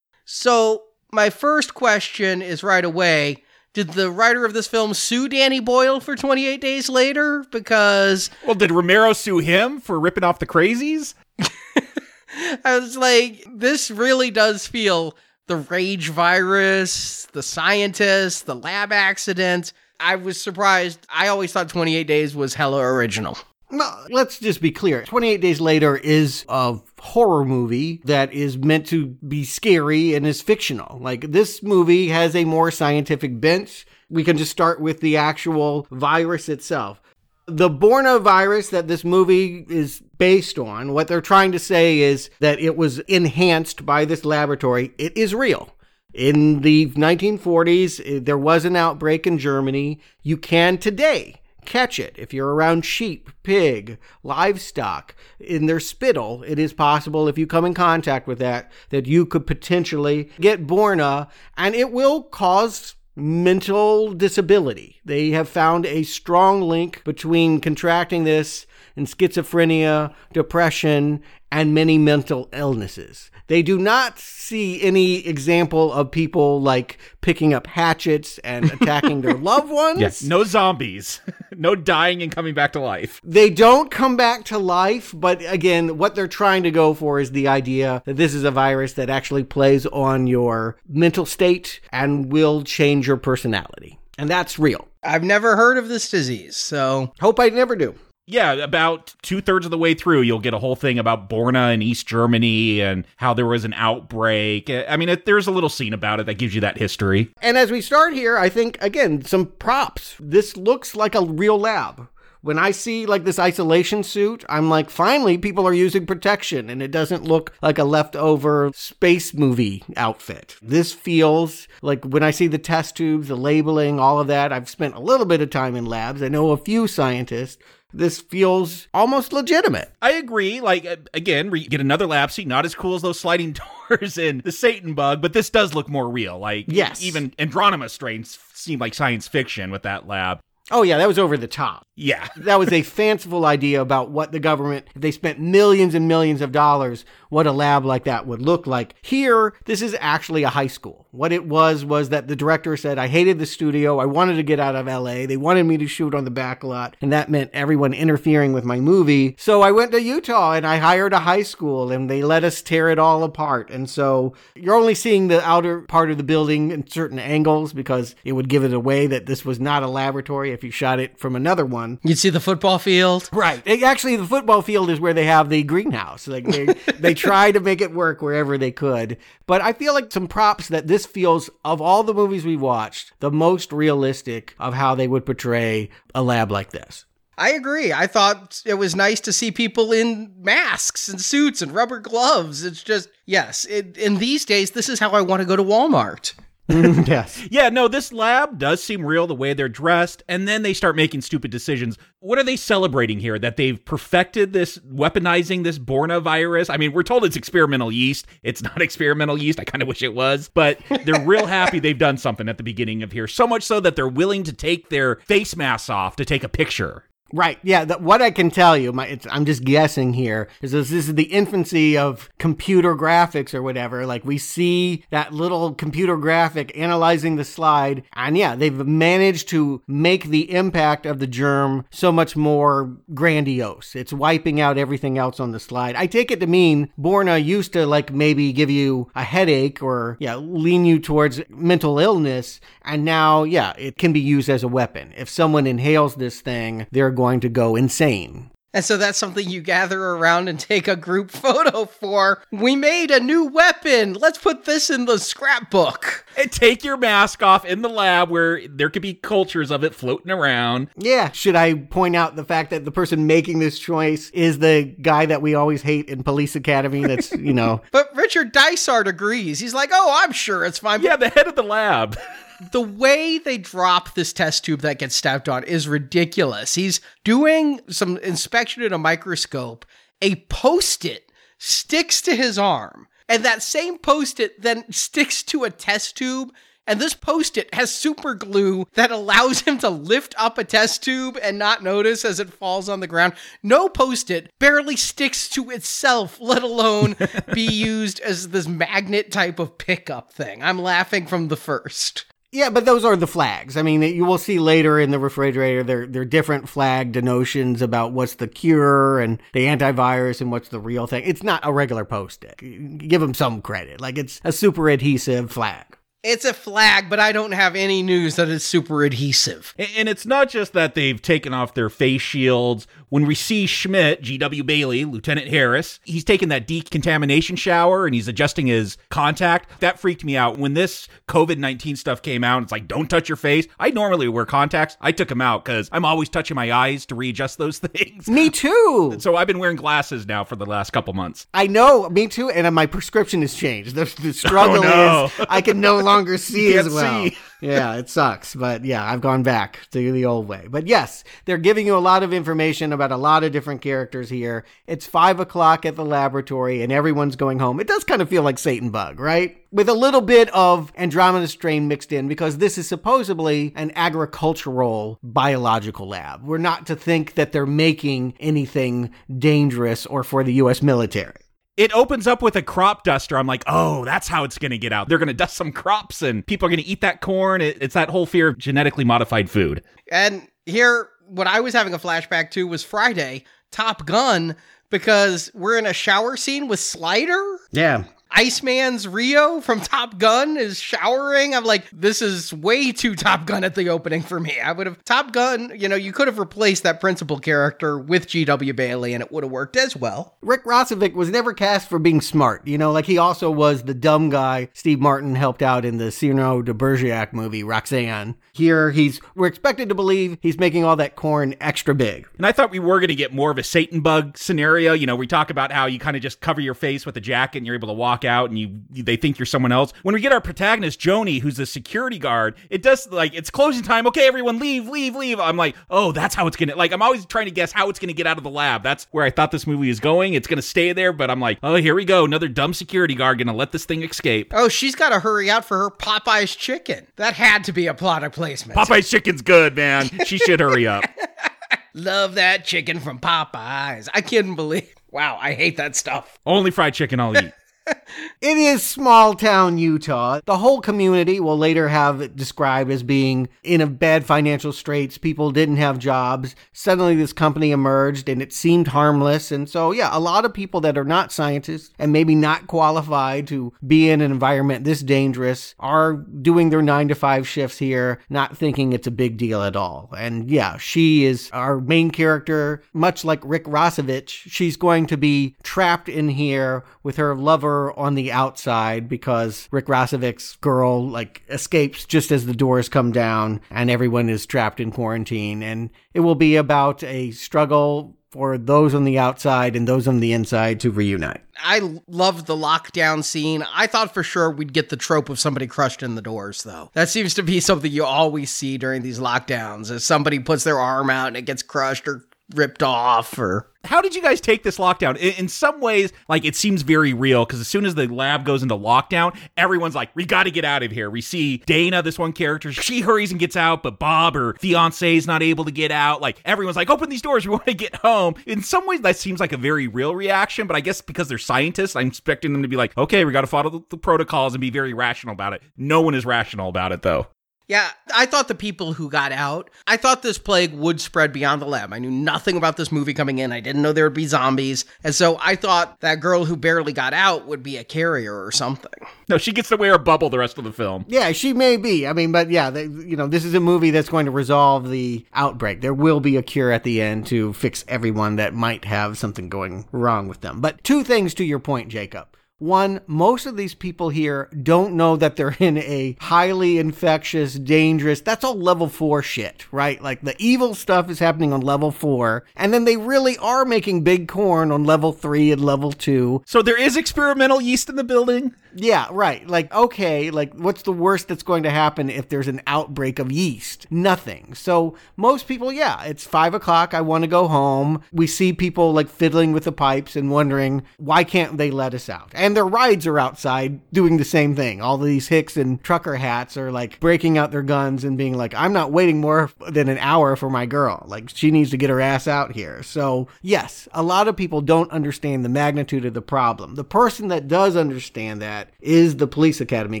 [0.24, 0.82] So,
[1.12, 3.43] my first question is right away
[3.74, 7.44] did the writer of this film sue Danny Boyle for 28 Days Later?
[7.50, 8.30] Because.
[8.46, 11.14] Well, did Romero sue him for ripping off the crazies?
[12.64, 15.16] I was like, this really does feel
[15.46, 19.72] the rage virus, the scientists, the lab accident.
[20.00, 21.06] I was surprised.
[21.08, 23.36] I always thought 28 Days was hella original.
[23.74, 25.02] No, let's just be clear.
[25.02, 30.40] 28 Days Later is a horror movie that is meant to be scary and is
[30.40, 30.98] fictional.
[31.00, 33.84] Like, this movie has a more scientific bent.
[34.08, 37.00] We can just start with the actual virus itself.
[37.46, 42.30] The Borna virus that this movie is based on, what they're trying to say is
[42.38, 44.92] that it was enhanced by this laboratory.
[44.98, 45.74] It is real.
[46.14, 50.00] In the 1940s, eh, there was an outbreak in Germany.
[50.22, 52.14] You can today catch it.
[52.16, 57.64] If you're around sheep, pig, livestock, in their spittle, it is possible if you come
[57.64, 64.12] in contact with that, that you could potentially get Borna and it will cause mental
[64.12, 65.00] disability.
[65.04, 68.66] They have found a strong link between contracting this
[68.96, 73.30] and schizophrenia, depression, and many mental illnesses.
[73.46, 79.34] They do not see any example of people like picking up hatchets and attacking their
[79.50, 80.00] loved ones.
[80.00, 81.20] Yes, no zombies,
[81.56, 83.20] no dying and coming back to life.
[83.22, 87.32] They don't come back to life, but again, what they're trying to go for is
[87.32, 92.32] the idea that this is a virus that actually plays on your mental state and
[92.32, 93.98] will change your personality.
[94.16, 94.88] And that's real.
[95.02, 97.94] I've never heard of this disease, so hope I never do.
[98.26, 101.74] Yeah, about two thirds of the way through, you'll get a whole thing about Borna
[101.74, 104.70] in East Germany and how there was an outbreak.
[104.70, 107.34] Uh, I mean, it, there's a little scene about it that gives you that history.
[107.42, 110.16] And as we start here, I think, again, some props.
[110.18, 112.08] This looks like a real lab.
[112.40, 116.82] When I see like this isolation suit, I'm like, finally, people are using protection and
[116.82, 120.56] it doesn't look like a leftover space movie outfit.
[120.60, 124.68] This feels like when I see the test tubes, the labeling, all of that, I've
[124.68, 126.22] spent a little bit of time in labs.
[126.22, 127.56] I know a few scientists
[127.94, 129.92] this feels almost legitimate.
[130.02, 130.60] I agree.
[130.60, 133.56] Like again, we get another lab seat, not as cool as those sliding
[133.88, 136.38] doors in the Satan bug, but this does look more real.
[136.38, 137.02] Like yes.
[137.02, 140.40] even Andromeda strains seem like science fiction with that lab.
[140.70, 141.86] Oh yeah, that was over the top.
[141.94, 142.26] Yeah.
[142.36, 146.40] that was a fanciful idea about what the government, if they spent millions and millions
[146.40, 148.94] of dollars, what a lab like that would look like.
[149.02, 151.06] Here, this is actually a high school.
[151.10, 153.98] What it was was that the director said, I hated the studio.
[153.98, 155.26] I wanted to get out of LA.
[155.26, 158.64] They wanted me to shoot on the back lot, and that meant everyone interfering with
[158.64, 159.36] my movie.
[159.38, 162.62] So I went to Utah and I hired a high school and they let us
[162.62, 163.70] tear it all apart.
[163.70, 168.14] And so you're only seeing the outer part of the building in certain angles because
[168.24, 171.18] it would give it away that this was not a laboratory if you shot it
[171.18, 171.98] from another one.
[172.02, 173.28] You'd see the football field.
[173.32, 173.60] Right.
[173.66, 176.26] It, actually, the football field is where they have the greenhouse.
[176.26, 176.66] Like they,
[176.98, 179.18] they try to make it work wherever they could.
[179.46, 183.12] But I feel like some props that this feels, of all the movies we watched,
[183.20, 187.04] the most realistic of how they would portray a lab like this.
[187.36, 187.92] I agree.
[187.92, 192.64] I thought it was nice to see people in masks and suits and rubber gloves.
[192.64, 195.62] It's just, yes, it, in these days, this is how I want to go to
[195.62, 196.34] Walmart.
[196.68, 197.02] Mm-hmm.
[197.06, 197.46] yes.
[197.50, 200.96] Yeah, no, this lab does seem real the way they're dressed, and then they start
[200.96, 201.98] making stupid decisions.
[202.20, 203.38] What are they celebrating here?
[203.38, 206.70] That they've perfected this, weaponizing this Borna virus?
[206.70, 208.26] I mean, we're told it's experimental yeast.
[208.42, 209.60] It's not experimental yeast.
[209.60, 212.62] I kind of wish it was, but they're real happy they've done something at the
[212.64, 213.26] beginning of here.
[213.26, 216.48] So much so that they're willing to take their face masks off to take a
[216.48, 217.04] picture.
[217.34, 217.58] Right.
[217.64, 217.84] Yeah.
[217.84, 221.16] The, what I can tell you, my, I'm just guessing here, is this, this is
[221.16, 224.06] the infancy of computer graphics or whatever.
[224.06, 229.82] Like we see that little computer graphic analyzing the slide, and yeah, they've managed to
[229.88, 233.96] make the impact of the germ so much more grandiose.
[233.96, 235.96] It's wiping out everything else on the slide.
[235.96, 240.16] I take it to mean Borna used to like maybe give you a headache or
[240.20, 244.68] yeah, lean you towards mental illness, and now yeah, it can be used as a
[244.68, 245.12] weapon.
[245.16, 248.50] If someone inhales this thing, they're going to go insane.
[248.74, 252.42] And so that's something you gather around and take a group photo for.
[252.50, 254.14] We made a new weapon.
[254.14, 256.26] Let's put this in the scrapbook.
[256.36, 259.94] And take your mask off in the lab where there could be cultures of it
[259.94, 260.88] floating around.
[260.96, 261.30] Yeah.
[261.30, 265.26] Should I point out the fact that the person making this choice is the guy
[265.26, 267.06] that we always hate in Police Academy?
[267.06, 267.80] That's, you know.
[267.92, 269.60] but Richard Dysart agrees.
[269.60, 271.02] He's like, oh, I'm sure it's fine.
[271.02, 272.18] Yeah, the head of the lab.
[272.72, 276.74] the way they drop this test tube that gets stepped on is ridiculous.
[276.74, 279.84] He's doing some inspection in a microscope.
[280.22, 285.64] A post it sticks to his arm, and that same post it then sticks to
[285.64, 286.52] a test tube
[286.86, 291.02] And this post it has super glue that allows him to lift up a test
[291.02, 293.32] tube and not notice as it falls on the ground.
[293.62, 297.16] No post it barely sticks to itself, let alone
[297.54, 300.62] be used as this magnet type of pickup thing.
[300.62, 302.26] I'm laughing from the first.
[302.54, 303.76] Yeah, but those are the flags.
[303.76, 308.12] I mean, you will see later in the refrigerator, there are different flag denotions about
[308.12, 311.24] what's the cure and the antivirus and what's the real thing.
[311.26, 312.98] It's not a regular post-it.
[312.98, 314.00] Give them some credit.
[314.00, 315.98] Like, it's a super adhesive flag.
[316.24, 319.74] It's a flag, but I don't have any news that it's super adhesive.
[319.78, 322.86] And it's not just that they've taken off their face shields.
[323.10, 324.64] When we see Schmidt, G.W.
[324.64, 329.68] Bailey, Lieutenant Harris, he's taking that decontamination shower and he's adjusting his contact.
[329.80, 330.58] That freaked me out.
[330.58, 333.66] When this COVID 19 stuff came out, it's like, don't touch your face.
[333.78, 334.96] I normally wear contacts.
[335.02, 338.28] I took them out because I'm always touching my eyes to readjust those things.
[338.28, 339.16] Me too.
[339.18, 341.46] So I've been wearing glasses now for the last couple months.
[341.52, 342.48] I know, me too.
[342.48, 343.94] And my prescription has changed.
[343.94, 345.24] The, the oh, struggle Oh, no.
[345.38, 347.24] is I can no longer see as well.
[347.24, 347.36] see.
[347.60, 348.54] yeah, it sucks.
[348.54, 350.66] But yeah, I've gone back to the old way.
[350.68, 354.28] But yes, they're giving you a lot of information about a lot of different characters
[354.30, 354.64] here.
[354.86, 357.80] It's five o'clock at the laboratory and everyone's going home.
[357.80, 359.56] It does kind of feel like Satan Bug, right?
[359.72, 365.18] With a little bit of Andromeda strain mixed in because this is supposedly an agricultural
[365.22, 366.44] biological lab.
[366.44, 371.43] We're not to think that they're making anything dangerous or for the US military.
[371.76, 373.36] It opens up with a crop duster.
[373.36, 375.08] I'm like, oh, that's how it's going to get out.
[375.08, 377.60] They're going to dust some crops and people are going to eat that corn.
[377.60, 379.82] It, it's that whole fear of genetically modified food.
[380.12, 384.54] And here, what I was having a flashback to was Friday, Top Gun,
[384.90, 387.58] because we're in a shower scene with Slider.
[387.72, 388.04] Yeah.
[388.36, 391.54] Iceman's Rio from Top Gun is showering.
[391.54, 394.58] I'm like, this is way too Top Gun at the opening for me.
[394.60, 398.26] I would have Top Gun, you know, you could have replaced that principal character with
[398.26, 398.72] G.W.
[398.72, 400.36] Bailey and it would have worked as well.
[400.42, 402.66] Rick Rossovich was never cast for being smart.
[402.66, 406.10] You know, like he also was the dumb guy Steve Martin helped out in the
[406.10, 408.34] Cyrano de Bergerac movie, Roxanne.
[408.54, 412.28] Here, he's, we're expected to believe he's making all that corn extra big.
[412.36, 414.92] And I thought we were going to get more of a Satan bug scenario.
[414.92, 417.20] You know, we talk about how you kind of just cover your face with a
[417.20, 419.92] jacket and you're able to walk out and you they think you're someone else.
[420.02, 423.82] When we get our protagonist Joni, who's a security guard, it does like it's closing
[423.82, 424.06] time.
[424.06, 425.40] Okay, everyone, leave, leave, leave.
[425.40, 426.76] I'm like, oh, that's how it's gonna.
[426.76, 428.82] Like, I'm always trying to guess how it's gonna get out of the lab.
[428.82, 430.34] That's where I thought this movie is going.
[430.34, 433.38] It's gonna stay there, but I'm like, oh, here we go, another dumb security guard
[433.38, 434.52] gonna let this thing escape.
[434.54, 437.06] Oh, she's got to hurry out for her Popeye's chicken.
[437.16, 440.08] That had to be a product Popeye's chicken's good, man.
[440.26, 441.04] She should hurry up.
[441.94, 444.08] Love that chicken from Popeyes.
[444.12, 444.92] I couldn't believe.
[445.10, 446.38] Wow, I hate that stuff.
[446.44, 447.52] Only fried chicken I'll eat.
[448.40, 450.40] It is small town Utah.
[450.44, 455.16] The whole community will later have it described as being in a bad financial straits.
[455.16, 456.54] People didn't have jobs.
[456.72, 459.50] Suddenly, this company emerged and it seemed harmless.
[459.50, 463.46] And so, yeah, a lot of people that are not scientists and maybe not qualified
[463.46, 468.20] to be in an environment this dangerous are doing their nine to five shifts here,
[468.28, 470.10] not thinking it's a big deal at all.
[470.16, 474.28] And yeah, she is our main character, much like Rick Rossovich.
[474.28, 479.86] She's going to be trapped in here with her lover on the outside because Rick
[479.86, 484.90] Rossovich's girl like escapes just as the doors come down and everyone is trapped in
[484.90, 490.08] quarantine and it will be about a struggle for those on the outside and those
[490.08, 491.40] on the inside to reunite.
[491.56, 493.64] I loved the lockdown scene.
[493.72, 496.90] I thought for sure we'd get the trope of somebody crushed in the doors, though.
[496.94, 500.80] That seems to be something you always see during these lockdowns, as somebody puts their
[500.80, 504.62] arm out and it gets crushed or ripped off or how did you guys take
[504.62, 505.16] this lockdown?
[505.16, 508.44] In, in some ways, like it seems very real because as soon as the lab
[508.44, 512.02] goes into lockdown, everyone's like, "We got to get out of here." We see Dana,
[512.02, 515.64] this one character, she hurries and gets out, but Bob, her fiance, is not able
[515.64, 516.20] to get out.
[516.20, 519.16] Like everyone's like, "Open these doors, we want to get home." In some ways, that
[519.16, 522.62] seems like a very real reaction, but I guess because they're scientists, I'm expecting them
[522.62, 525.34] to be like, "Okay, we got to follow the, the protocols and be very rational
[525.34, 527.26] about it." No one is rational about it, though.
[527.66, 531.62] Yeah, I thought the people who got out, I thought this plague would spread beyond
[531.62, 531.94] the lab.
[531.94, 533.52] I knew nothing about this movie coming in.
[533.52, 534.84] I didn't know there would be zombies.
[535.02, 538.52] And so I thought that girl who barely got out would be a carrier or
[538.52, 538.92] something.
[539.30, 541.06] No, she gets to wear a bubble the rest of the film.
[541.08, 542.06] Yeah, she may be.
[542.06, 544.90] I mean, but yeah, they, you know, this is a movie that's going to resolve
[544.90, 545.80] the outbreak.
[545.80, 549.48] There will be a cure at the end to fix everyone that might have something
[549.48, 550.60] going wrong with them.
[550.60, 552.28] But two things to your point, Jacob.
[552.58, 558.20] One, most of these people here don't know that they're in a highly infectious, dangerous,
[558.20, 560.00] that's all level four shit, right?
[560.00, 564.04] Like the evil stuff is happening on level four, and then they really are making
[564.04, 566.44] big corn on level three and level two.
[566.46, 568.54] So there is experimental yeast in the building?
[568.76, 569.46] Yeah, right.
[569.46, 573.30] Like, okay, like, what's the worst that's going to happen if there's an outbreak of
[573.30, 573.86] yeast?
[573.90, 574.54] Nothing.
[574.54, 576.92] So, most people, yeah, it's five o'clock.
[576.92, 578.02] I want to go home.
[578.12, 582.08] We see people like fiddling with the pipes and wondering, why can't they let us
[582.08, 582.30] out?
[582.34, 584.80] And their rides are outside doing the same thing.
[584.80, 588.54] All these hicks in trucker hats are like breaking out their guns and being like,
[588.54, 591.04] I'm not waiting more than an hour for my girl.
[591.06, 592.82] Like, she needs to get her ass out here.
[592.82, 596.74] So, yes, a lot of people don't understand the magnitude of the problem.
[596.74, 600.00] The person that does understand that is the police academy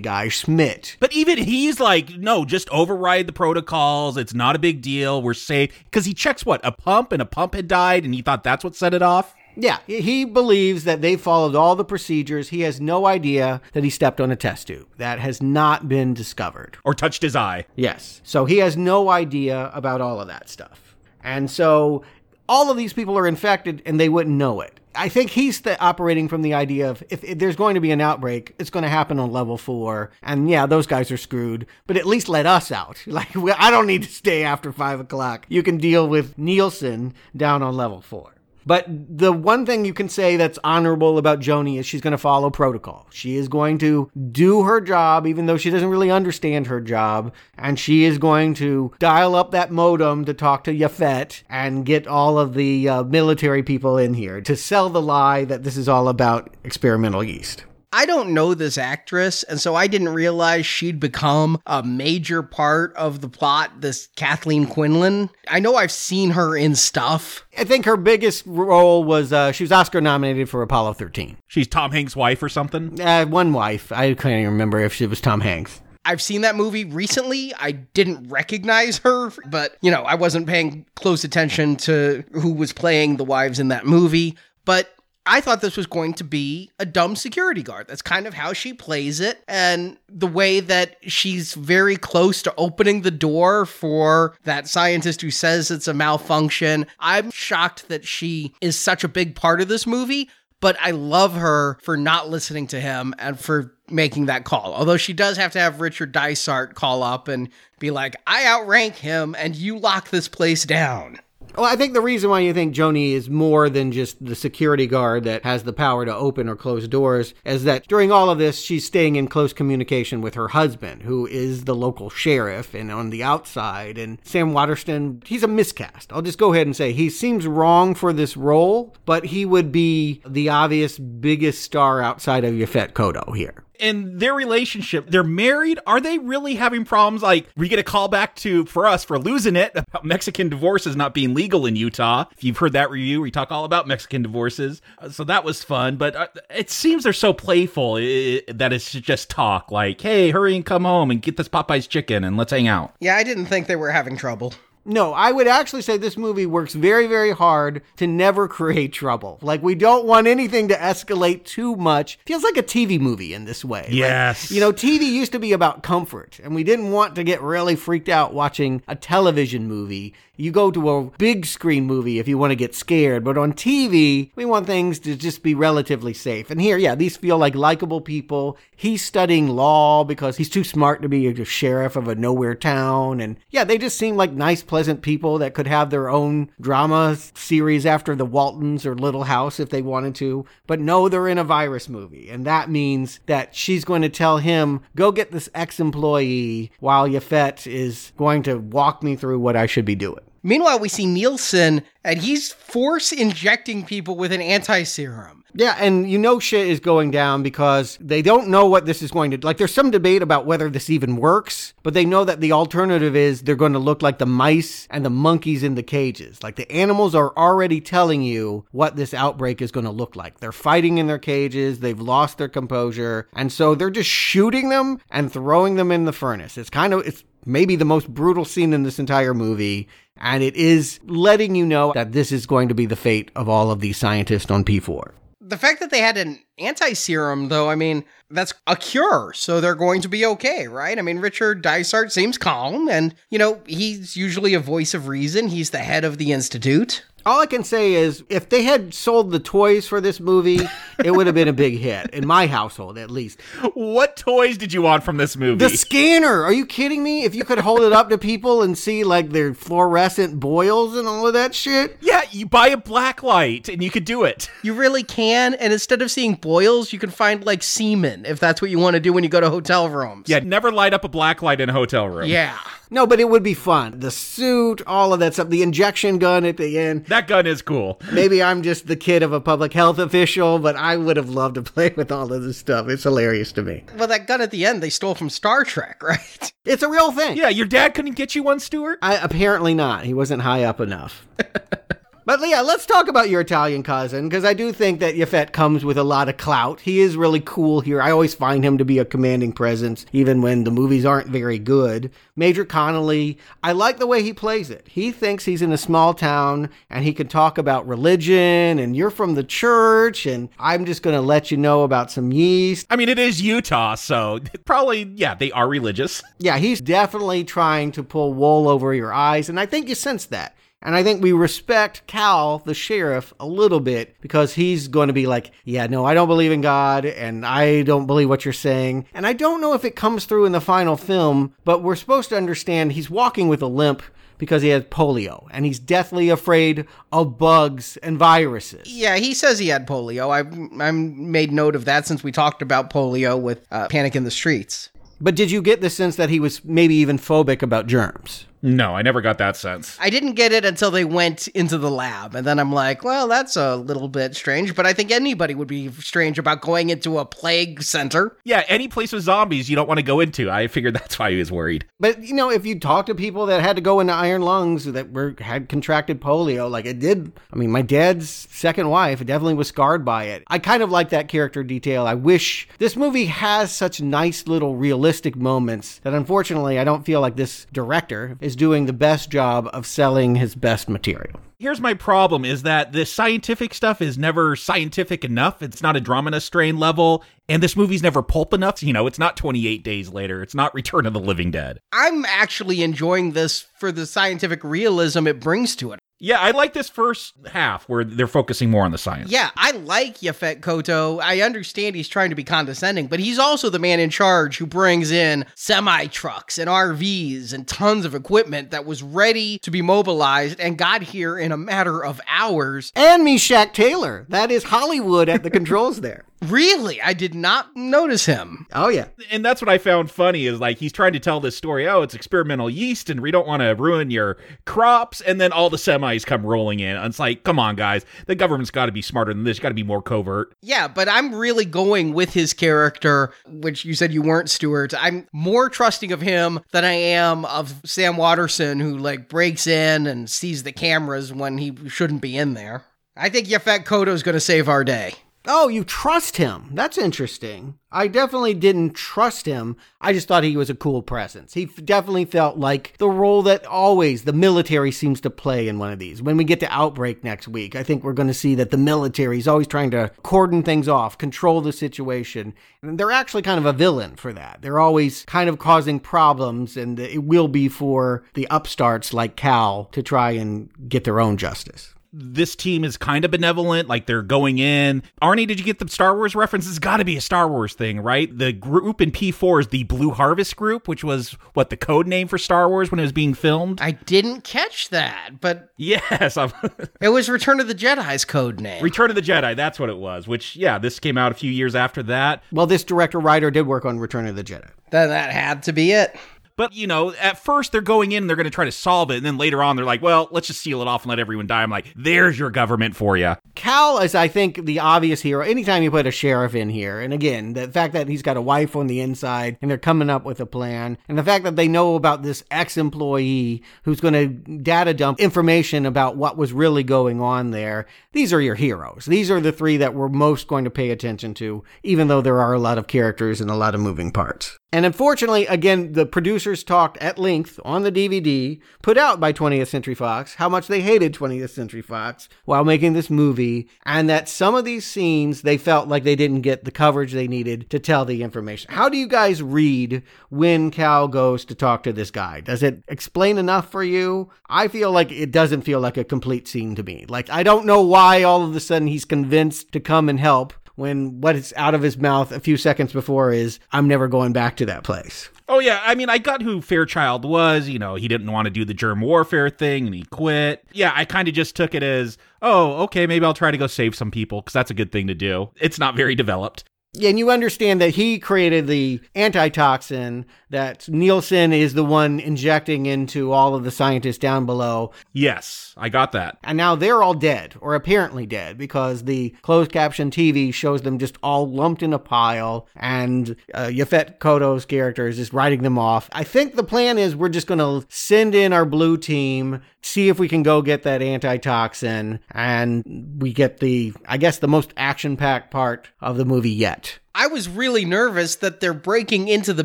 [0.00, 0.96] guy, Schmidt.
[1.00, 4.16] But even he's like, no, just override the protocols.
[4.16, 5.22] It's not a big deal.
[5.22, 5.84] We're safe.
[5.84, 6.60] Because he checks what?
[6.64, 9.34] A pump and a pump had died and he thought that's what set it off?
[9.56, 12.48] Yeah, he believes that they followed all the procedures.
[12.48, 14.88] He has no idea that he stepped on a test tube.
[14.96, 16.76] That has not been discovered.
[16.84, 17.66] Or touched his eye.
[17.76, 18.20] Yes.
[18.24, 20.96] So he has no idea about all of that stuff.
[21.22, 22.02] And so
[22.48, 24.80] all of these people are infected and they wouldn't know it.
[24.96, 27.90] I think he's the, operating from the idea of if, if there's going to be
[27.90, 30.10] an outbreak, it's going to happen on level four.
[30.22, 33.02] And yeah, those guys are screwed, but at least let us out.
[33.14, 35.46] Like, I don't need to stay after five o'clock.
[35.48, 38.33] You can deal with Nielsen down on level four.
[38.66, 42.18] But the one thing you can say that's honorable about Joni is she's going to
[42.18, 43.06] follow protocol.
[43.10, 47.32] She is going to do her job, even though she doesn't really understand her job.
[47.56, 52.06] And she is going to dial up that modem to talk to Yaphet and get
[52.06, 55.88] all of the uh, military people in here to sell the lie that this is
[55.88, 57.64] all about experimental yeast.
[57.94, 62.92] I don't know this actress, and so I didn't realize she'd become a major part
[62.96, 65.30] of the plot, this Kathleen Quinlan.
[65.46, 67.46] I know I've seen her in stuff.
[67.56, 71.36] I think her biggest role was uh, she was Oscar nominated for Apollo 13.
[71.46, 73.00] She's Tom Hanks' wife or something?
[73.00, 73.92] Uh, one wife.
[73.92, 75.80] I can't even remember if she was Tom Hanks.
[76.04, 77.54] I've seen that movie recently.
[77.54, 82.72] I didn't recognize her, but you know, I wasn't paying close attention to who was
[82.72, 84.36] playing the wives in that movie.
[84.64, 84.93] But
[85.26, 87.88] I thought this was going to be a dumb security guard.
[87.88, 89.42] That's kind of how she plays it.
[89.48, 95.30] And the way that she's very close to opening the door for that scientist who
[95.30, 96.86] says it's a malfunction.
[97.00, 100.28] I'm shocked that she is such a big part of this movie,
[100.60, 104.74] but I love her for not listening to him and for making that call.
[104.74, 108.96] Although she does have to have Richard Dysart call up and be like, I outrank
[108.96, 111.18] him and you lock this place down.
[111.56, 114.88] Well, I think the reason why you think Joni is more than just the security
[114.88, 118.38] guard that has the power to open or close doors is that during all of
[118.38, 122.90] this, she's staying in close communication with her husband, who is the local sheriff and
[122.90, 123.98] on the outside.
[123.98, 126.12] And Sam Waterston, he's a miscast.
[126.12, 129.70] I'll just go ahead and say he seems wrong for this role, but he would
[129.70, 135.78] be the obvious biggest star outside of Yaphet Kotto here and their relationship they're married
[135.86, 137.22] are they really having problems?
[137.22, 140.96] Like we get a call back to for us for losing it about mexican divorces
[140.96, 142.24] not being legal in utah.
[142.36, 144.82] If you've heard that review we talk all about mexican divorces.
[144.98, 149.30] Uh, so that was fun but uh, it seems they're so playful that it's just
[149.30, 152.68] talk like hey hurry and come home and get this popeye's chicken and let's hang
[152.68, 152.94] out.
[153.00, 154.54] Yeah, I didn't think they were having trouble.
[154.86, 159.38] No, I would actually say this movie works very, very hard to never create trouble.
[159.40, 162.18] Like, we don't want anything to escalate too much.
[162.26, 163.82] Feels like a TV movie in this way.
[163.84, 164.50] Like, Yes.
[164.50, 167.76] you know, TV used to be about comfort, and we didn't want to get really
[167.76, 170.12] freaked out watching a television movie.
[170.36, 173.52] You go to a big screen movie if you want to get scared, but on
[173.52, 176.50] TV, we want things to just be relatively safe.
[176.50, 178.58] And here, yeah, these feel like likable people.
[178.74, 183.20] He's studying law because he's too smart to be a sheriff of a nowhere town.
[183.20, 187.16] And yeah, they just seem like nice, pleasant people that could have their own drama
[187.34, 190.44] series after the Waltons or Little House if they wanted to.
[190.66, 192.28] But no, they're in a virus movie.
[192.28, 197.08] And that means that she's going to tell him, go get this ex employee while
[197.08, 200.24] Yaphet is going to walk me through what I should be doing.
[200.44, 205.44] Meanwhile, we see Nielsen and he's force injecting people with an anti serum.
[205.56, 209.12] Yeah, and you know shit is going down because they don't know what this is
[209.12, 212.40] going to like there's some debate about whether this even works, but they know that
[212.40, 215.82] the alternative is they're going to look like the mice and the monkeys in the
[215.82, 216.42] cages.
[216.42, 220.40] Like the animals are already telling you what this outbreak is going to look like.
[220.40, 225.00] They're fighting in their cages, they've lost their composure, and so they're just shooting them
[225.08, 226.58] and throwing them in the furnace.
[226.58, 229.88] It's kind of it's maybe the most brutal scene in this entire movie.
[230.16, 233.48] And it is letting you know that this is going to be the fate of
[233.48, 235.12] all of these scientists on P4
[235.46, 239.60] the fact that they had an anti serum, though, I mean, that's a cure, so
[239.60, 240.98] they're going to be okay, right?
[240.98, 245.48] I mean, Richard Dysart seems calm, and, you know, he's usually a voice of reason.
[245.48, 247.04] He's the head of the Institute.
[247.26, 250.60] All I can say is if they had sold the toys for this movie,
[251.02, 253.40] it would have been a big hit in my household at least.
[253.74, 255.64] What toys did you want from this movie?
[255.64, 256.42] The scanner.
[256.42, 257.24] Are you kidding me?
[257.24, 261.08] If you could hold it up to people and see like their fluorescent boils and
[261.08, 261.96] all of that shit.
[262.00, 264.50] yeah, you buy a black light and you could do it.
[264.62, 268.60] You really can, and instead of seeing boils, you can find like semen if that's
[268.60, 270.28] what you want to do when you go to hotel rooms.
[270.28, 272.28] Yeah, never light up a black light in a hotel room.
[272.28, 272.58] Yeah.
[272.90, 274.00] No, but it would be fun.
[274.00, 277.06] The suit, all of that stuff, the injection gun at the end.
[277.06, 278.00] That gun is cool.
[278.12, 281.56] Maybe I'm just the kid of a public health official, but I would have loved
[281.56, 282.88] to play with all of this stuff.
[282.88, 283.84] It's hilarious to me.
[283.96, 286.52] Well, that gun at the end they stole from Star Trek, right?
[286.64, 287.36] It's a real thing.
[287.36, 288.98] Yeah, your dad couldn't get you one, Stuart?
[289.02, 290.04] I, apparently not.
[290.04, 291.26] He wasn't high up enough.
[292.26, 295.84] But yeah, let's talk about your Italian cousin because I do think that Yaphet comes
[295.84, 296.80] with a lot of clout.
[296.80, 298.00] He is really cool here.
[298.00, 301.58] I always find him to be a commanding presence, even when the movies aren't very
[301.58, 302.10] good.
[302.34, 304.88] Major Connolly, I like the way he plays it.
[304.88, 309.10] He thinks he's in a small town and he can talk about religion and you're
[309.10, 312.86] from the church and I'm just going to let you know about some yeast.
[312.88, 316.22] I mean, it is Utah, so probably, yeah, they are religious.
[316.38, 320.24] Yeah, he's definitely trying to pull wool over your eyes, and I think you sense
[320.26, 320.56] that.
[320.84, 325.14] And I think we respect Cal, the sheriff, a little bit because he's going to
[325.14, 328.52] be like, yeah, no, I don't believe in God and I don't believe what you're
[328.52, 329.06] saying.
[329.14, 332.28] And I don't know if it comes through in the final film, but we're supposed
[332.28, 334.02] to understand he's walking with a limp
[334.36, 338.92] because he has polio and he's deathly afraid of bugs and viruses.
[338.92, 340.30] Yeah, he says he had polio.
[340.30, 344.24] I've, I've made note of that since we talked about polio with uh, Panic in
[344.24, 344.90] the Streets.
[345.20, 348.46] But did you get the sense that he was maybe even phobic about germs?
[348.64, 349.94] No, I never got that sense.
[350.00, 353.28] I didn't get it until they went into the lab, and then I'm like, well,
[353.28, 354.74] that's a little bit strange.
[354.74, 358.38] But I think anybody would be strange about going into a plague center.
[358.42, 360.50] Yeah, any place with zombies you don't want to go into.
[360.50, 361.84] I figured that's why he was worried.
[362.00, 364.86] But you know, if you talk to people that had to go into iron lungs
[364.86, 367.32] that were had contracted polio, like it did.
[367.52, 370.42] I mean, my dad's second wife definitely was scarred by it.
[370.46, 372.06] I kind of like that character detail.
[372.06, 377.20] I wish this movie has such nice little realistic moments that unfortunately I don't feel
[377.20, 381.40] like this director is doing the best job of selling his best material.
[381.58, 385.62] Here's my problem is that the scientific stuff is never scientific enough.
[385.62, 388.82] It's not Andromeda Strain level, and this movie's never pulp enough.
[388.82, 390.42] You know, it's not 28 days later.
[390.42, 391.78] It's not Return of the Living Dead.
[391.92, 396.00] I'm actually enjoying this for the scientific realism it brings to it.
[396.24, 399.30] Yeah, I like this first half where they're focusing more on the science.
[399.30, 401.20] Yeah, I like Yaphet Kotto.
[401.22, 404.64] I understand he's trying to be condescending, but he's also the man in charge who
[404.64, 409.82] brings in semi trucks and RVs and tons of equipment that was ready to be
[409.82, 412.90] mobilized and got here in a matter of hours.
[412.96, 414.24] And Meshach Taylor.
[414.30, 416.24] That is Hollywood at the controls there.
[416.44, 417.00] Really?
[417.00, 418.66] I did not notice him.
[418.72, 419.06] Oh, yeah.
[419.30, 421.88] And that's what I found funny is like he's trying to tell this story.
[421.88, 425.20] Oh, it's experimental yeast, and we don't want to ruin your crops.
[425.20, 426.96] And then all the semis come rolling in.
[426.96, 428.04] And it's like, come on, guys.
[428.26, 429.58] The government's got to be smarter than this.
[429.58, 430.54] Got to be more covert.
[430.62, 434.94] Yeah, but I'm really going with his character, which you said you weren't, Stuart.
[434.96, 440.06] I'm more trusting of him than I am of Sam Waterston, who like breaks in
[440.06, 442.84] and sees the cameras when he shouldn't be in there.
[443.16, 445.14] I think Yaphet Kotto's going to save our day.
[445.46, 446.70] Oh, you trust him.
[446.72, 447.78] That's interesting.
[447.92, 449.76] I definitely didn't trust him.
[450.00, 451.52] I just thought he was a cool presence.
[451.52, 455.92] He definitely felt like the role that always the military seems to play in one
[455.92, 456.22] of these.
[456.22, 458.78] When we get to Outbreak next week, I think we're going to see that the
[458.78, 462.54] military is always trying to cordon things off, control the situation.
[462.80, 464.62] And they're actually kind of a villain for that.
[464.62, 469.90] They're always kind of causing problems, and it will be for the upstarts like Cal
[469.92, 474.22] to try and get their own justice this team is kind of benevolent, like they're
[474.22, 475.02] going in.
[475.20, 476.78] Arnie, did you get the Star Wars references?
[476.78, 478.36] Got to be a Star Wars thing, right?
[478.36, 482.28] The group in P4 is the Blue Harvest Group, which was what the code name
[482.28, 483.80] for Star Wars when it was being filmed.
[483.80, 486.36] I didn't catch that, but yes,
[487.00, 488.82] it was Return of the Jedi's code name.
[488.82, 490.28] Return of the Jedi, that's what it was.
[490.28, 492.42] Which, yeah, this came out a few years after that.
[492.52, 494.70] Well, this director writer did work on Return of the Jedi.
[494.90, 496.14] Then that had to be it.
[496.56, 499.10] But, you know, at first they're going in and they're going to try to solve
[499.10, 499.16] it.
[499.16, 501.46] And then later on, they're like, well, let's just seal it off and let everyone
[501.46, 501.62] die.
[501.62, 503.34] I'm like, there's your government for you.
[503.54, 505.44] Cal is, I think, the obvious hero.
[505.44, 508.42] Anytime you put a sheriff in here, and again, the fact that he's got a
[508.42, 511.56] wife on the inside and they're coming up with a plan, and the fact that
[511.56, 516.52] they know about this ex employee who's going to data dump information about what was
[516.52, 519.06] really going on there, these are your heroes.
[519.06, 522.40] These are the three that we're most going to pay attention to, even though there
[522.40, 524.56] are a lot of characters and a lot of moving parts.
[524.72, 529.32] And unfortunately, again, the producer producers talked at length on the DVD put out by
[529.32, 534.10] 20th Century Fox how much they hated 20th Century Fox while making this movie, and
[534.10, 537.70] that some of these scenes they felt like they didn't get the coverage they needed
[537.70, 538.70] to tell the information.
[538.70, 542.40] How do you guys read when Cal goes to talk to this guy?
[542.40, 544.30] Does it explain enough for you?
[544.50, 547.06] I feel like it doesn't feel like a complete scene to me.
[547.08, 550.52] Like, I don't know why all of a sudden he's convinced to come and help
[550.76, 554.32] when what is out of his mouth a few seconds before is, I'm never going
[554.32, 555.30] back to that place.
[555.48, 557.68] Oh yeah, I mean, I got who Fairchild was.
[557.68, 560.64] You know, he didn't want to do the germ warfare thing, and he quit.
[560.72, 563.66] Yeah, I kind of just took it as, oh, okay, maybe I'll try to go
[563.66, 565.50] save some people because that's a good thing to do.
[565.60, 566.64] It's not very developed.
[566.96, 572.86] Yeah, and you understand that he created the antitoxin that Nielsen is the one injecting
[572.86, 574.92] into all of the scientists down below.
[575.12, 576.38] Yes, I got that.
[576.44, 581.00] And now they're all dead, or apparently dead, because the closed caption TV shows them
[581.00, 585.78] just all lumped in a pile, and uh, Yaphet Kotto's character is just writing them
[585.78, 586.08] off.
[586.12, 590.08] I think the plan is we're just going to send in our blue team, see
[590.08, 594.72] if we can go get that antitoxin, and we get the, I guess, the most
[594.76, 596.83] action packed part of the movie yet.
[597.14, 599.64] I was really nervous that they're breaking into the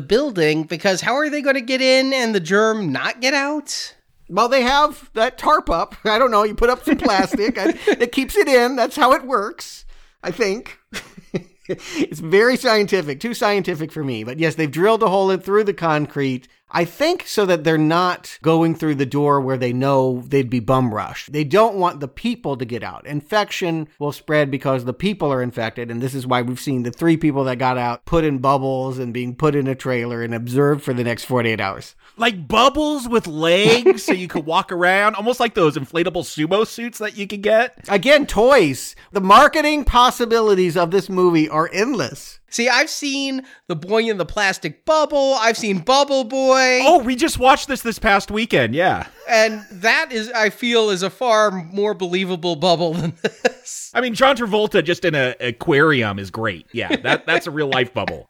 [0.00, 3.94] building because how are they going to get in and the germ not get out?
[4.28, 5.96] Well, they have that tarp up.
[6.04, 6.44] I don't know.
[6.44, 8.76] You put up some plastic that keeps it in.
[8.76, 9.84] That's how it works,
[10.22, 10.78] I think.
[11.68, 14.22] it's very scientific, too scientific for me.
[14.22, 16.46] But yes, they've drilled a hole in through the concrete.
[16.72, 20.60] I think so that they're not going through the door where they know they'd be
[20.60, 21.32] bum rushed.
[21.32, 23.06] They don't want the people to get out.
[23.06, 25.90] Infection will spread because the people are infected.
[25.90, 28.98] And this is why we've seen the three people that got out put in bubbles
[28.98, 31.94] and being put in a trailer and observed for the next 48 hours.
[32.16, 36.98] Like bubbles with legs so you could walk around, almost like those inflatable sumo suits
[36.98, 37.76] that you could get.
[37.88, 38.94] Again, toys.
[39.12, 42.39] The marketing possibilities of this movie are endless.
[42.50, 45.34] See, I've seen the boy in the plastic bubble.
[45.38, 46.80] I've seen Bubble Boy.
[46.82, 48.74] Oh, we just watched this this past weekend.
[48.74, 49.06] Yeah.
[49.28, 53.92] And that is, I feel, is a far more believable bubble than this.
[53.94, 56.66] I mean, John Travolta just in an aquarium is great.
[56.72, 58.28] Yeah, that that's a real life bubble.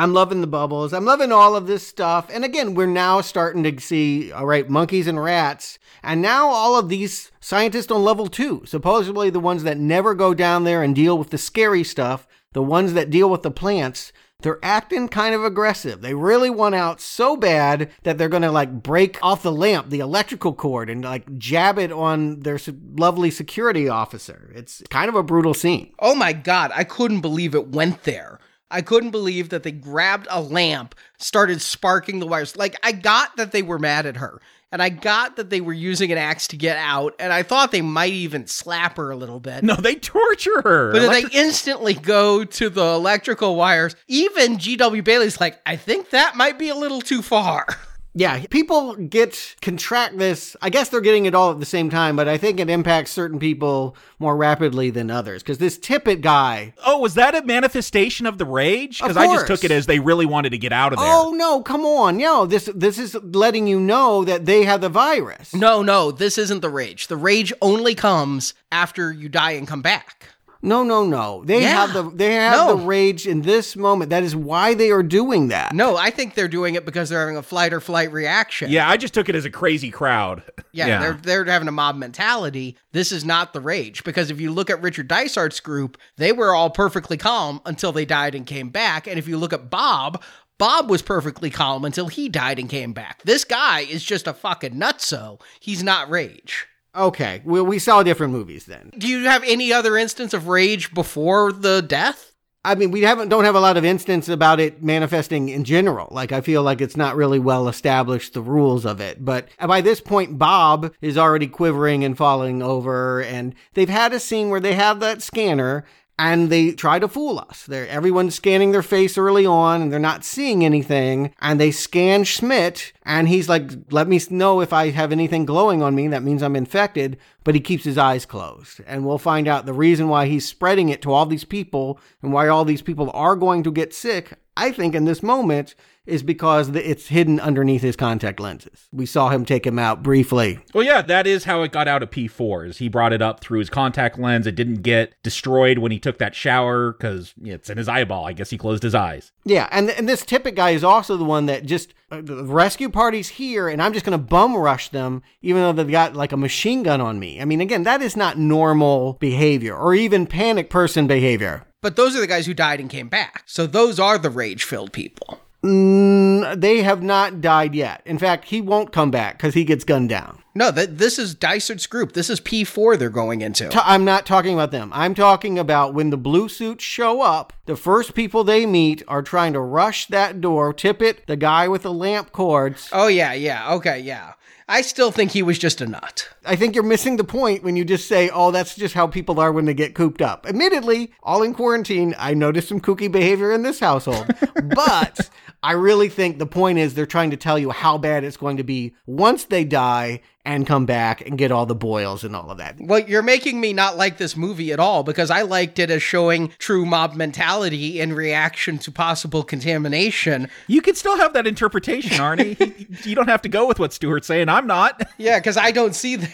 [0.00, 0.92] I'm loving the bubbles.
[0.92, 2.28] I'm loving all of this stuff.
[2.32, 5.80] And again, we're now starting to see, all right, monkeys and rats.
[6.04, 10.34] And now all of these scientists on level two, supposedly the ones that never go
[10.34, 14.12] down there and deal with the scary stuff, the ones that deal with the plants,
[14.40, 16.00] they're acting kind of aggressive.
[16.00, 19.90] They really want out so bad that they're going to like break off the lamp,
[19.90, 22.58] the electrical cord, and like jab it on their
[22.96, 24.52] lovely security officer.
[24.54, 25.92] It's kind of a brutal scene.
[25.98, 26.70] Oh my God.
[26.74, 28.38] I couldn't believe it went there.
[28.70, 32.56] I couldn't believe that they grabbed a lamp, started sparking the wires.
[32.56, 34.40] Like, I got that they were mad at her.
[34.70, 37.72] And I got that they were using an axe to get out, and I thought
[37.72, 39.64] they might even slap her a little bit.
[39.64, 40.92] No, they torture her.
[40.92, 43.96] But Electric- they instantly go to the electrical wires.
[44.08, 45.02] Even G.W.
[45.02, 47.66] Bailey's like, I think that might be a little too far.
[48.18, 50.56] Yeah, people get contract this.
[50.60, 53.12] I guess they're getting it all at the same time, but I think it impacts
[53.12, 55.40] certain people more rapidly than others.
[55.40, 56.74] Because this Tippett guy.
[56.84, 59.00] Oh, was that a manifestation of the rage?
[59.00, 61.08] Because I just took it as they really wanted to get out of there.
[61.08, 62.44] Oh no, come on, no.
[62.44, 65.54] This this is letting you know that they have the virus.
[65.54, 67.06] No, no, this isn't the rage.
[67.06, 70.34] The rage only comes after you die and come back.
[70.60, 71.44] No, no, no.
[71.44, 71.68] They Yeah.
[71.86, 72.76] have the they have No.
[72.76, 74.10] the rage in this moment.
[74.10, 75.72] That is why they are doing that.
[75.72, 78.70] No, I think they're doing it because they're having a flight or flight reaction.
[78.70, 80.42] Yeah, I just took it as a crazy crowd.
[80.72, 82.76] Yeah, they're they're having a mob mentality.
[82.92, 86.52] This is not the rage because if you look at Richard Dysart's group, they were
[86.54, 89.06] all perfectly calm until they died and came back.
[89.06, 90.20] And if you look at Bob,
[90.58, 93.22] Bob was perfectly calm until he died and came back.
[93.22, 95.40] This guy is just a fucking nutso.
[95.60, 96.66] He's not rage.
[96.98, 98.90] Okay, well, we saw different movies then.
[98.98, 102.32] Do you have any other instance of rage before the death?
[102.64, 106.08] I mean, we haven't don't have a lot of instance about it manifesting in general.
[106.10, 109.24] Like I feel like it's not really well established the rules of it.
[109.24, 114.20] But by this point, Bob is already quivering and falling over, and they've had a
[114.20, 115.84] scene where they have that scanner.
[116.18, 117.64] And they try to fool us.
[117.64, 121.32] They're everyone's scanning their face early on, and they're not seeing anything.
[121.40, 125.80] And they scan Schmidt, and he's like, "Let me know if I have anything glowing
[125.80, 126.08] on me.
[126.08, 129.72] That means I'm infected." But he keeps his eyes closed, and we'll find out the
[129.72, 133.36] reason why he's spreading it to all these people, and why all these people are
[133.36, 134.32] going to get sick.
[134.56, 135.76] I think in this moment
[136.08, 138.88] is because it's hidden underneath his contact lenses.
[138.92, 140.58] We saw him take him out briefly.
[140.72, 142.78] Well, yeah, that is how it got out of P4s.
[142.78, 144.46] He brought it up through his contact lens.
[144.46, 148.26] It didn't get destroyed when he took that shower because it's in his eyeball.
[148.26, 149.32] I guess he closed his eyes.
[149.44, 152.88] Yeah, and and this Tippett guy is also the one that just uh, the rescue
[152.88, 156.32] party's here, and I'm just going to bum rush them, even though they've got like
[156.32, 157.40] a machine gun on me.
[157.40, 161.66] I mean, again, that is not normal behavior or even panic person behavior.
[161.80, 163.44] But those are the guys who died and came back.
[163.46, 165.40] So those are the rage filled people.
[165.64, 168.02] Mm, they have not died yet.
[168.04, 170.42] In fact, he won't come back because he gets gunned down.
[170.54, 172.12] No, th- this is Dysart's group.
[172.12, 173.68] This is P4 they're going into.
[173.74, 174.90] i I'm not talking about them.
[174.94, 179.22] I'm talking about when the blue suits show up, the first people they meet are
[179.22, 182.88] trying to rush that door, Tippett, the guy with the lamp cords.
[182.92, 183.72] Oh, yeah, yeah.
[183.74, 184.34] Okay, yeah.
[184.68, 186.28] I still think he was just a nut.
[186.48, 189.38] I think you're missing the point when you just say, oh, that's just how people
[189.38, 190.46] are when they get cooped up.
[190.48, 194.26] Admittedly, all in quarantine, I noticed some kooky behavior in this household.
[194.74, 195.28] but
[195.62, 198.56] I really think the point is they're trying to tell you how bad it's going
[198.56, 202.50] to be once they die and come back and get all the boils and all
[202.50, 202.76] of that.
[202.80, 206.02] Well, you're making me not like this movie at all because I liked it as
[206.02, 210.48] showing true mob mentality in reaction to possible contamination.
[210.66, 213.04] You can still have that interpretation, Arnie.
[213.04, 214.48] you don't have to go with what Stuart's saying.
[214.48, 215.06] I'm not.
[215.18, 216.30] Yeah, because I don't see that.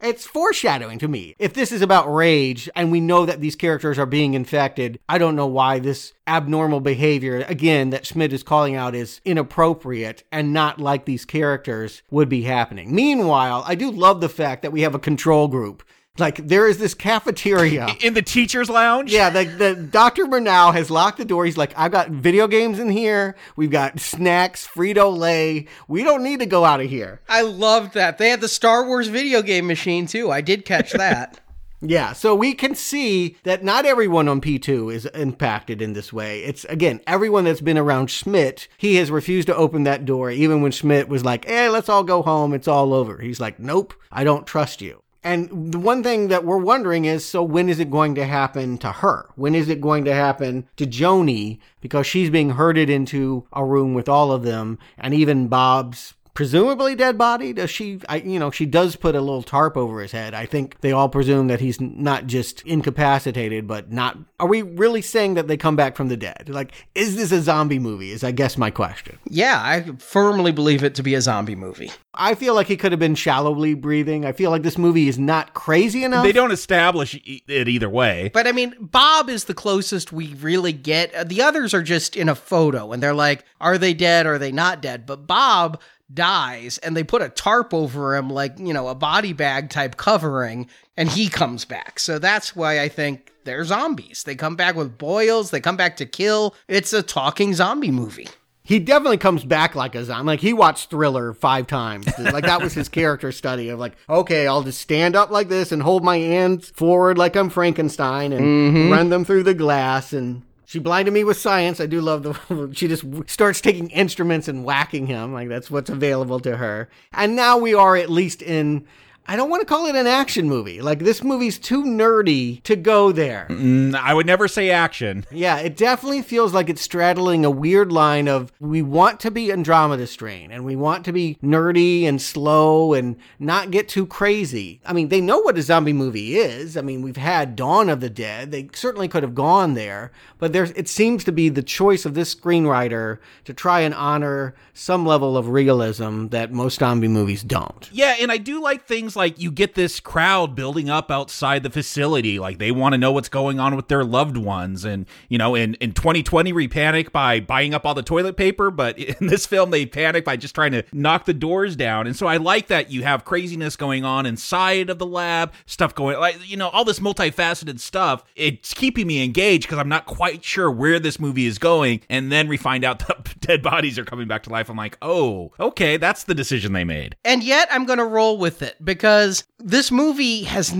[0.00, 1.34] It's foreshadowing to me.
[1.40, 5.18] If this is about rage and we know that these characters are being infected, I
[5.18, 10.52] don't know why this abnormal behavior, again, that Schmidt is calling out is inappropriate and
[10.52, 12.94] not like these characters would be happening.
[12.94, 15.82] Meanwhile, I do love the fact that we have a control group
[16.18, 19.12] like there is this cafeteria in the teachers' lounge.
[19.12, 20.26] Yeah, the, the Dr.
[20.26, 21.44] Murnau has locked the door.
[21.44, 23.36] He's like, I've got video games in here.
[23.56, 25.66] We've got snacks, Frito Lay.
[25.86, 27.20] We don't need to go out of here.
[27.28, 28.18] I loved that.
[28.18, 30.30] They had the Star Wars video game machine too.
[30.30, 31.40] I did catch that.
[31.80, 36.42] Yeah, so we can see that not everyone on P2 is impacted in this way.
[36.42, 40.60] It's again, everyone that's been around Schmidt, he has refused to open that door, even
[40.60, 42.52] when Schmidt was like, hey, let's all go home.
[42.52, 43.18] It's all over.
[43.18, 45.02] He's like, nope, I don't trust you.
[45.28, 48.78] And the one thing that we're wondering is so when is it going to happen
[48.78, 49.28] to her?
[49.36, 51.58] When is it going to happen to Joni?
[51.82, 56.94] Because she's being herded into a room with all of them, and even Bob's presumably
[56.94, 57.52] dead body.
[57.52, 60.34] Does she, I, you know, she does put a little tarp over his head.
[60.34, 64.16] I think they all presume that he's not just incapacitated, but not.
[64.38, 66.48] Are we really saying that they come back from the dead?
[66.48, 68.12] Like, is this a zombie movie?
[68.12, 69.18] Is I guess my question.
[69.28, 71.90] Yeah, I firmly believe it to be a zombie movie.
[72.14, 74.24] I feel like he could have been shallowly breathing.
[74.24, 76.24] I feel like this movie is not crazy enough.
[76.24, 78.30] They don't establish it either way.
[78.32, 81.28] But I mean, Bob is the closest we really get.
[81.28, 84.24] The others are just in a photo and they're like, are they dead?
[84.26, 85.04] Or are they not dead?
[85.04, 85.80] But Bob
[86.12, 89.96] dies and they put a tarp over him like you know a body bag type
[89.96, 94.74] covering and he comes back so that's why i think they're zombies they come back
[94.74, 98.28] with boils they come back to kill it's a talking zombie movie
[98.68, 100.26] he definitely comes back like a zombie.
[100.26, 102.06] Like he watched Thriller five times.
[102.18, 105.72] Like that was his character study of like, okay, I'll just stand up like this
[105.72, 108.92] and hold my hands forward like I'm Frankenstein and mm-hmm.
[108.92, 111.80] run them through the glass and she blinded me with science.
[111.80, 112.70] I do love the.
[112.74, 115.32] She just starts taking instruments and whacking him.
[115.32, 116.90] Like that's what's available to her.
[117.14, 118.84] And now we are at least in
[119.30, 120.80] I don't want to call it an action movie.
[120.80, 123.46] Like this movie's too nerdy to go there.
[123.50, 125.26] Mm, I would never say action.
[125.30, 129.52] Yeah, it definitely feels like it's straddling a weird line of we want to be
[129.52, 134.80] Andromeda Strain and we want to be nerdy and slow and not get too crazy.
[134.86, 136.78] I mean, they know what a zombie movie is.
[136.78, 138.50] I mean, we've had Dawn of the Dead.
[138.50, 142.14] They certainly could have gone there, but there's it seems to be the choice of
[142.14, 147.90] this screenwriter to try and honor some level of realism that most zombie movies don't.
[147.92, 151.68] Yeah, and I do like things like you get this crowd building up outside the
[151.70, 152.38] facility.
[152.38, 154.86] Like they want to know what's going on with their loved ones.
[154.86, 158.70] And, you know, in, in 2020, we panic by buying up all the toilet paper.
[158.70, 162.06] But in this film, they panic by just trying to knock the doors down.
[162.06, 165.94] And so I like that you have craziness going on inside of the lab, stuff
[165.94, 168.24] going, like, you know, all this multifaceted stuff.
[168.36, 172.00] It's keeping me engaged because I'm not quite sure where this movie is going.
[172.08, 174.70] And then we find out the dead bodies are coming back to life.
[174.70, 177.16] I'm like, oh, okay, that's the decision they made.
[177.24, 180.76] And yet I'm going to roll with it because because this movie has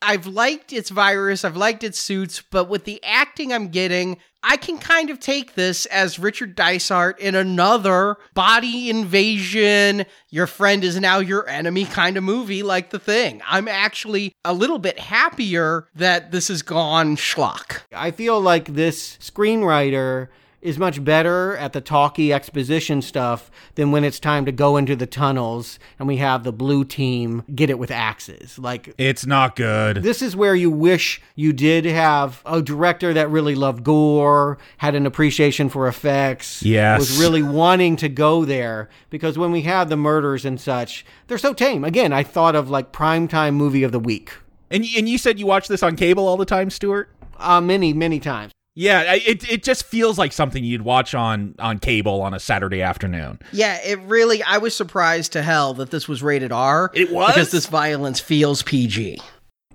[0.00, 4.56] I've liked its virus, I've liked its suits, but with the acting I'm getting, I
[4.56, 10.98] can kind of take this as Richard Dysart in another body invasion, your friend is
[10.98, 13.42] now your enemy kind of movie like The Thing.
[13.46, 17.82] I'm actually a little bit happier that this has gone schlock.
[17.92, 20.28] I feel like this screenwriter
[20.66, 24.96] is much better at the talky exposition stuff than when it's time to go into
[24.96, 28.58] the tunnels and we have the blue team get it with axes.
[28.58, 30.02] Like it's not good.
[30.02, 34.96] This is where you wish you did have a director that really loved gore, had
[34.96, 36.98] an appreciation for effects, yes.
[36.98, 41.38] was really wanting to go there because when we have the murders and such, they're
[41.38, 41.84] so tame.
[41.84, 44.32] Again, I thought of like primetime movie of the week.
[44.68, 47.08] And and you said you watch this on cable all the time, Stuart?
[47.38, 48.55] Uh, many, many times.
[48.78, 52.82] Yeah, it it just feels like something you'd watch on on cable on a Saturday
[52.82, 53.38] afternoon.
[53.50, 54.42] Yeah, it really.
[54.42, 56.90] I was surprised to hell that this was rated R.
[56.92, 59.18] It was because this violence feels PG.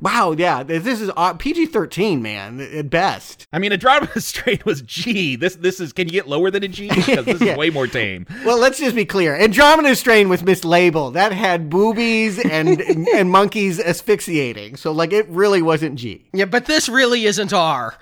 [0.02, 3.46] Wow, yeah, this is uh, PG thirteen, man, at best.
[3.54, 5.36] I mean, Andromeda Strain was G.
[5.36, 5.94] This this is.
[5.94, 6.90] Can you get lower than a G?
[6.90, 7.52] Because this Yeah.
[7.54, 8.26] is way more tame.
[8.44, 9.36] Well, let's just be clear.
[9.36, 11.14] Andromeda Strain was mislabeled.
[11.14, 14.76] That had boobies and and monkeys asphyxiating.
[14.78, 16.26] So like it really wasn't G.
[16.34, 17.96] Yeah, but this really isn't R.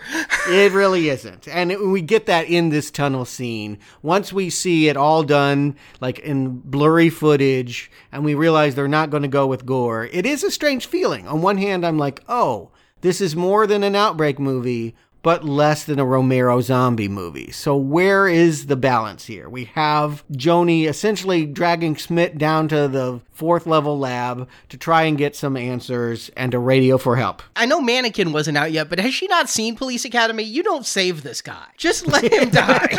[0.48, 1.48] It really isn't.
[1.50, 3.78] And it, we get that in this tunnel scene.
[4.02, 9.10] Once we see it all done like in blurry footage and we realize they're not
[9.10, 11.28] going to go with gore, it is a strange feeling.
[11.28, 12.70] On one hand, I'm like, "Oh,
[13.02, 17.52] this is more than an outbreak movie." But less than a Romero zombie movie.
[17.52, 19.50] So, where is the balance here?
[19.50, 25.18] We have Joni essentially dragging Schmidt down to the fourth level lab to try and
[25.18, 27.44] get some answers and a radio for help.
[27.58, 30.44] I know Mannequin wasn't out yet, but has she not seen Police Academy?
[30.44, 31.66] You don't save this guy.
[31.76, 32.98] Just let him die.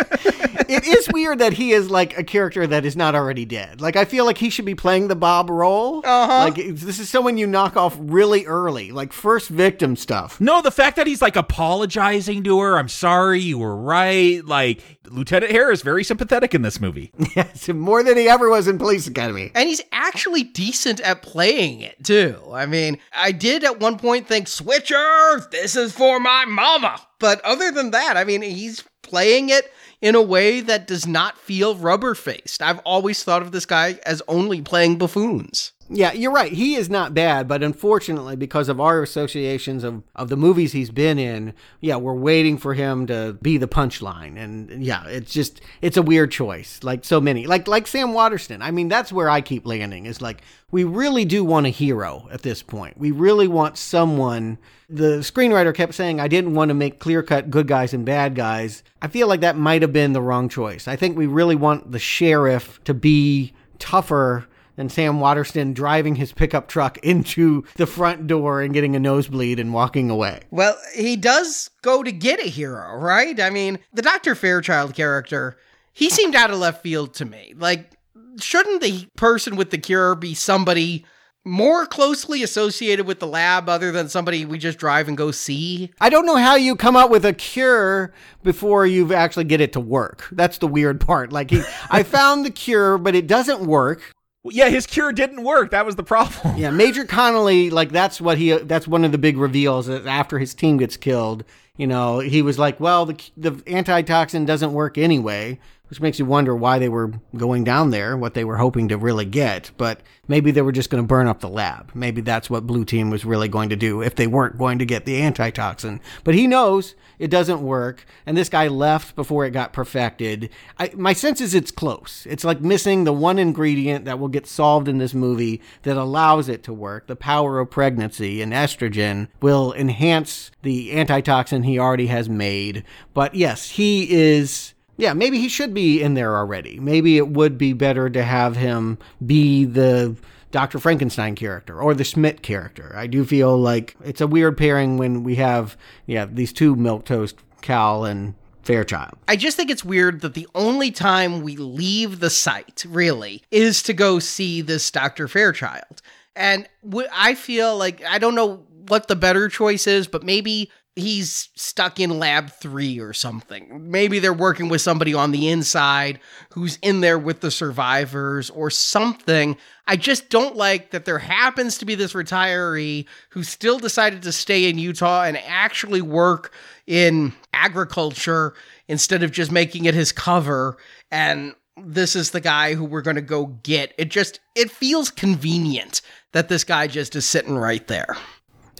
[0.69, 3.81] It is weird that he is like a character that is not already dead.
[3.81, 5.99] Like I feel like he should be playing the Bob role.
[6.05, 6.39] Uh-huh.
[6.45, 10.41] Like this is someone you knock off really early, like first victim stuff.
[10.41, 14.45] No, the fact that he's like apologizing to her, I'm sorry, you were right.
[14.45, 17.13] Like Lieutenant Hare is very sympathetic in this movie.
[17.37, 19.53] Yes, more than he ever was in Police Academy.
[19.55, 22.37] And he's actually decent at playing it, too.
[22.53, 27.01] I mean, I did at one point think, Switcher, this is for my mama.
[27.21, 31.39] But other than that, I mean, he's playing it in a way that does not
[31.39, 32.63] feel rubber faced.
[32.63, 35.73] I've always thought of this guy as only playing buffoons.
[35.93, 36.53] Yeah, you're right.
[36.53, 40.91] He is not bad, but unfortunately, because of our associations of, of the movies he's
[40.91, 44.39] been in, yeah, we're waiting for him to be the punchline.
[44.39, 46.79] And yeah, it's just it's a weird choice.
[46.85, 47.49] Like so many.
[47.49, 48.63] Like like Sam Waterston.
[48.63, 50.07] I mean, that's where I keep landing.
[50.07, 52.97] Is like we really do want a hero at this point.
[52.97, 54.59] We really want someone
[54.91, 58.35] the screenwriter kept saying I didn't want to make clear cut good guys and bad
[58.35, 58.83] guys.
[59.01, 60.89] I feel like that might have been the wrong choice.
[60.89, 66.33] I think we really want the sheriff to be tougher than Sam Waterston driving his
[66.33, 70.41] pickup truck into the front door and getting a nosebleed and walking away.
[70.51, 73.39] Well, he does go to get a hero, right?
[73.41, 74.35] I mean, the Dr.
[74.35, 75.57] Fairchild character,
[75.93, 77.55] he seemed out of left field to me.
[77.57, 77.93] Like,
[78.41, 81.05] shouldn't the person with the cure be somebody
[81.51, 85.91] more closely associated with the lab other than somebody we just drive and go see?
[86.01, 89.73] I don't know how you come up with a cure before you've actually get it
[89.73, 90.29] to work.
[90.33, 91.33] That's the weird part.
[91.33, 94.15] Like he, I found the cure, but it doesn't work.
[94.45, 95.73] Yeah, his cure didn't work.
[95.73, 96.57] That was the problem.
[96.57, 100.39] Yeah, Major Connolly, like that's what he that's one of the big reveals that after
[100.39, 101.45] his team gets killed,
[101.81, 105.59] you know, he was like, "Well, the the antitoxin doesn't work anyway."
[105.89, 108.97] Which makes you wonder why they were going down there, what they were hoping to
[108.97, 109.73] really get.
[109.77, 111.91] But maybe they were just going to burn up the lab.
[111.93, 114.85] Maybe that's what Blue Team was really going to do if they weren't going to
[114.85, 116.01] get the antitoxin.
[116.23, 120.49] But he knows it doesn't work, and this guy left before it got perfected.
[120.79, 122.27] I, my sense is it's close.
[122.31, 126.49] It's like missing the one ingredient that will get solved in this movie that allows
[126.49, 127.09] it to work.
[127.09, 132.85] The power of pregnancy and estrogen will enhance the antitoxin he already has made.
[133.15, 134.75] But yes, he is.
[134.97, 136.79] Yeah, maybe he should be in there already.
[136.79, 140.15] Maybe it would be better to have him be the
[140.51, 140.79] Dr.
[140.79, 142.93] Frankenstein character or the Schmidt character.
[142.95, 147.35] I do feel like it's a weird pairing when we have, yeah, these two milquetoast,
[147.63, 149.15] Cal and Fairchild.
[149.27, 153.83] I just think it's weird that the only time we leave the site, really, is
[153.85, 155.29] to go see this Dr.
[155.29, 156.03] Fairchild.
[156.37, 156.69] And
[157.13, 162.01] I feel like, I don't know what the better choice is, but maybe he's stuck
[162.01, 163.91] in lab three or something.
[163.91, 166.19] Maybe they're working with somebody on the inside
[166.53, 169.57] who's in there with the survivors or something.
[169.87, 174.33] I just don't like that there happens to be this retiree who still decided to
[174.33, 176.53] stay in Utah and actually work
[176.87, 178.55] in agriculture
[178.89, 180.77] instead of just making it his cover.
[181.11, 183.95] And this is the guy who we're going to go get.
[183.97, 188.17] It just, it feels convenient that this guy just is sitting right there.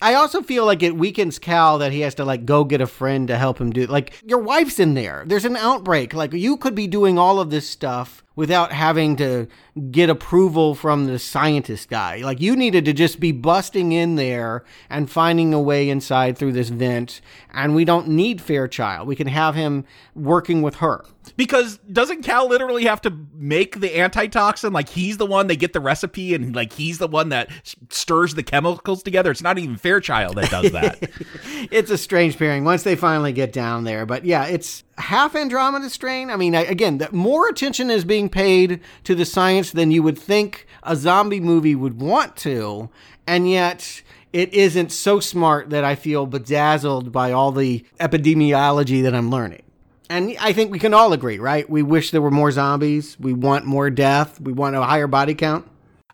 [0.03, 2.87] I also feel like it weakens Cal that he has to like go get a
[2.87, 5.25] friend to help him do like your wife's in there.
[5.27, 6.15] There's an outbreak.
[6.15, 9.47] Like you could be doing all of this stuff without having to
[9.91, 12.23] get approval from the scientist guy.
[12.23, 16.53] Like you needed to just be busting in there and finding a way inside through
[16.53, 17.21] this vent
[17.53, 19.07] and we don't need Fairchild.
[19.07, 19.85] We can have him
[20.15, 21.05] working with her.
[21.37, 24.73] Because doesn't Cal literally have to make the antitoxin?
[24.73, 27.51] Like he's the one they get the recipe and like he's the one that
[27.91, 29.31] stirs the chemicals together.
[29.31, 30.99] It's not even Fairchild that does that.
[31.71, 34.07] it's a strange pairing once they finally get down there.
[34.07, 36.31] But yeah, it's half Andromeda Strain.
[36.31, 40.03] I mean, I- again, that more attention is being paid to the science than you
[40.03, 42.89] would think a zombie movie would want to,
[43.27, 49.15] and yet it isn't so smart that I feel bedazzled by all the epidemiology that
[49.15, 49.63] I'm learning.
[50.09, 51.69] And I think we can all agree, right?
[51.71, 53.17] We wish there were more zombies.
[53.21, 54.41] We want more death.
[54.41, 55.67] We want a higher body count.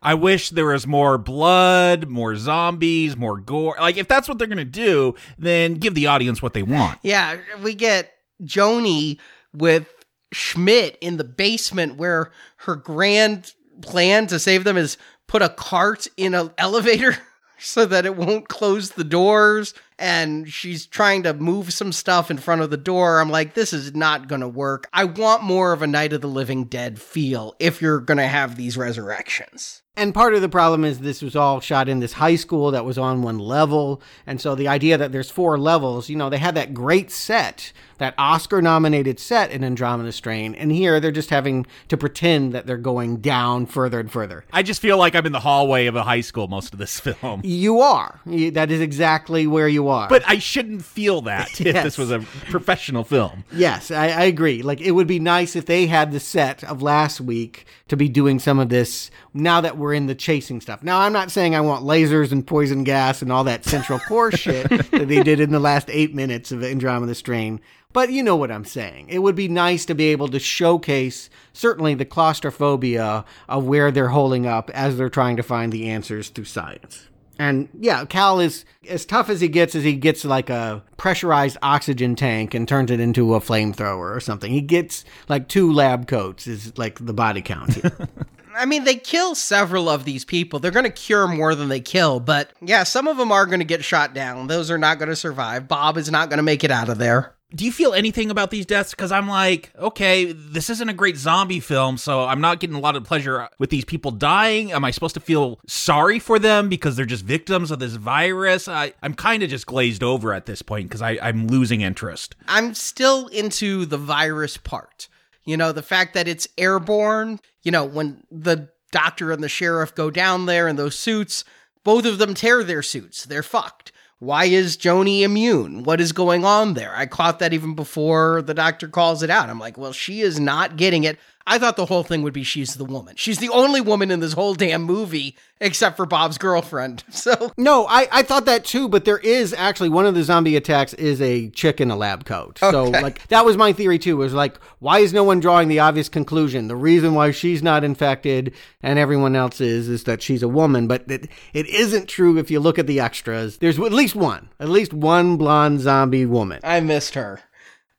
[0.03, 3.75] I wish there was more blood, more zombies, more gore.
[3.81, 6.99] Like, if that's what they're going to do, then give the audience what they want.
[7.03, 8.13] Yeah, we get
[8.43, 9.19] Joni
[9.53, 9.93] with
[10.33, 16.07] Schmidt in the basement where her grand plan to save them is put a cart
[16.17, 17.17] in an elevator
[17.59, 22.39] so that it won't close the doors and she's trying to move some stuff in
[22.39, 23.21] front of the door.
[23.21, 24.89] I'm like, this is not going to work.
[24.93, 28.27] I want more of a Night of the Living Dead feel if you're going to
[28.27, 29.83] have these resurrections.
[29.99, 32.85] And part of the problem is this was all shot in this high school that
[32.85, 34.03] was on one level.
[34.27, 37.73] And so the idea that there's four levels, you know, they had that great set,
[37.97, 40.55] that Oscar nominated set in Andromeda Strain.
[40.55, 44.45] And here they're just having to pretend that they're going down further and further.
[44.53, 47.01] I just feel like I'm in the hallway of a high school most of this
[47.21, 47.41] film.
[47.43, 48.21] You are.
[48.27, 52.21] That is exactly where you But I shouldn't feel that if this was a
[52.51, 53.45] professional film.
[53.53, 54.63] Yes, I, I agree.
[54.63, 58.09] Like it would be nice if they had the set of last week to be
[58.09, 60.83] doing some of this now that we're in the chasing stuff.
[60.83, 64.33] Now I'm not saying I want lasers and poison gas and all that central core
[64.33, 67.61] shit that they did in the last eight minutes of Andromeda Strain.
[67.93, 69.09] But you know what I'm saying.
[69.09, 74.09] It would be nice to be able to showcase certainly the claustrophobia of where they're
[74.09, 77.09] holding up as they're trying to find the answers through science.
[77.39, 81.59] And yeah, Cal is as tough as he gets as he gets like a pressurized
[81.63, 84.51] oxygen tank and turns it into a flamethrower or something.
[84.51, 88.09] He gets like two lab coats is like the body count here.
[88.57, 90.59] I mean, they kill several of these people.
[90.59, 93.59] They're going to cure more than they kill, but yeah, some of them are going
[93.59, 94.47] to get shot down.
[94.47, 95.69] Those are not going to survive.
[95.69, 97.36] Bob is not going to make it out of there.
[97.55, 98.91] Do you feel anything about these deaths?
[98.91, 102.81] Because I'm like, okay, this isn't a great zombie film, so I'm not getting a
[102.81, 104.73] lot of pleasure with these people dying.
[104.73, 108.67] Am I supposed to feel sorry for them because they're just victims of this virus?
[108.67, 112.35] I, I'm kind of just glazed over at this point because I'm losing interest.
[112.49, 115.09] I'm still into the virus part.
[115.45, 119.95] You know, the fact that it's airborne, you know, when the doctor and the sheriff
[119.95, 121.45] go down there in those suits,
[121.85, 123.25] both of them tear their suits.
[123.25, 123.93] They're fucked.
[124.19, 125.83] Why is Joni immune?
[125.83, 126.95] What is going on there?
[126.97, 129.51] I caught that even before the doctor calls it out.
[129.51, 131.19] I'm like, well, she is not getting it.
[131.47, 133.15] I thought the whole thing would be she's the woman.
[133.17, 137.05] She's the only woman in this whole damn movie except for Bob's girlfriend.
[137.17, 140.55] So no, I, I thought that too, but there is actually one of the zombie
[140.55, 142.59] attacks is a chick in a lab coat.
[142.59, 144.19] So like that was my theory too.
[144.19, 146.69] Was like, why is no one drawing the obvious conclusion?
[146.69, 150.87] The reason why she's not infected and everyone else is is that she's a woman.
[150.87, 153.59] But it, it isn't true if you look at the extras.
[153.59, 156.61] There's at least one, at least one blonde zombie woman.
[156.63, 157.41] I missed her.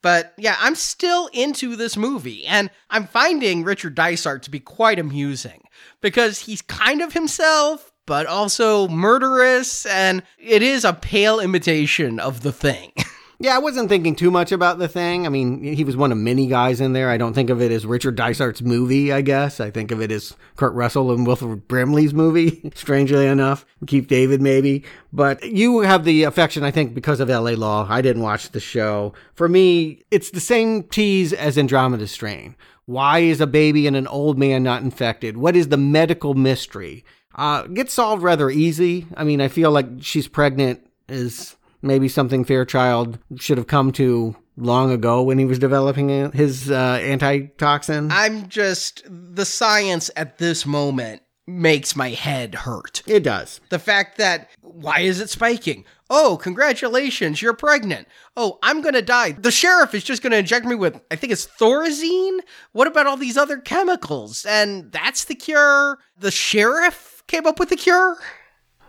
[0.07, 4.99] But yeah, I'm still into this movie, and I'm finding Richard Dysart to be quite
[4.99, 5.63] amusing
[5.99, 12.41] because he's kind of himself, but also murderous, and it is a pale imitation of
[12.41, 12.93] the thing.
[13.39, 15.27] Yeah, I wasn't thinking too much about the thing.
[15.27, 17.11] I mean, he was one of many guys in there.
[17.11, 19.59] I don't think of it as Richard Dysart's movie, I guess.
[19.59, 23.63] I think of it as Kurt Russell and Wilford Brimley's movie, strangely enough.
[23.85, 24.83] Keith David, maybe.
[25.13, 27.85] But you have the affection, I think, because of LA Law.
[27.87, 29.13] I didn't watch the show.
[29.35, 32.55] For me, it's the same tease as Andromeda Strain.
[32.87, 35.37] Why is a baby and an old man not infected?
[35.37, 37.05] What is the medical mystery?
[37.35, 39.05] Uh, gets solved rather easy.
[39.15, 44.35] I mean, I feel like she's pregnant is maybe something Fairchild should have come to
[44.55, 48.09] long ago when he was developing his uh, antitoxin.
[48.11, 53.03] I'm just, the science at this moment makes my head hurt.
[53.07, 53.61] It does.
[53.69, 55.85] The fact that, why is it spiking?
[56.09, 58.07] Oh, congratulations, you're pregnant.
[58.35, 59.31] Oh, I'm gonna die.
[59.33, 62.39] The sheriff is just gonna inject me with, I think it's Thorazine?
[62.73, 64.45] What about all these other chemicals?
[64.45, 65.99] And that's the cure?
[66.17, 68.17] The sheriff came up with the cure?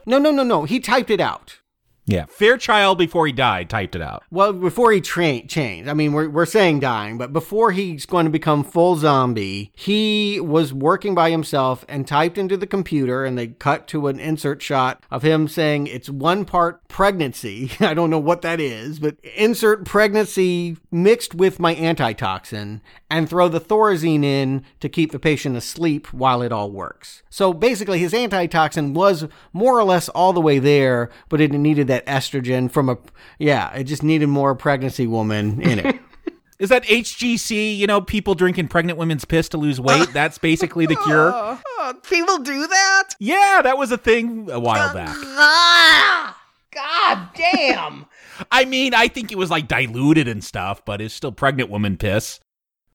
[0.06, 0.64] No, no, no, no.
[0.64, 1.57] He typed it out.
[2.08, 2.24] Yeah.
[2.28, 4.24] Fairchild, before he died, typed it out.
[4.30, 8.24] Well, before he tra- changed, I mean, we're, we're saying dying, but before he's going
[8.24, 13.36] to become full zombie, he was working by himself and typed into the computer, and
[13.36, 17.72] they cut to an insert shot of him saying it's one part pregnancy.
[17.80, 22.80] I don't know what that is, but insert pregnancy mixed with my antitoxin
[23.10, 27.22] and throw the Thorazine in to keep the patient asleep while it all works.
[27.28, 31.86] So basically, his antitoxin was more or less all the way there, but it needed
[31.88, 32.98] that estrogen from a,
[33.38, 35.96] yeah, it just needed more pregnancy woman in it.
[36.58, 40.12] Is that HGC, you know, people drinking pregnant women's piss to lose weight?
[40.12, 41.32] That's basically the cure?
[41.80, 43.14] Oh, people do that?
[43.18, 45.14] Yeah, that was a thing a while back.
[46.72, 48.06] God damn.
[48.52, 51.96] I mean, I think it was like diluted and stuff, but it's still pregnant woman
[51.96, 52.40] piss.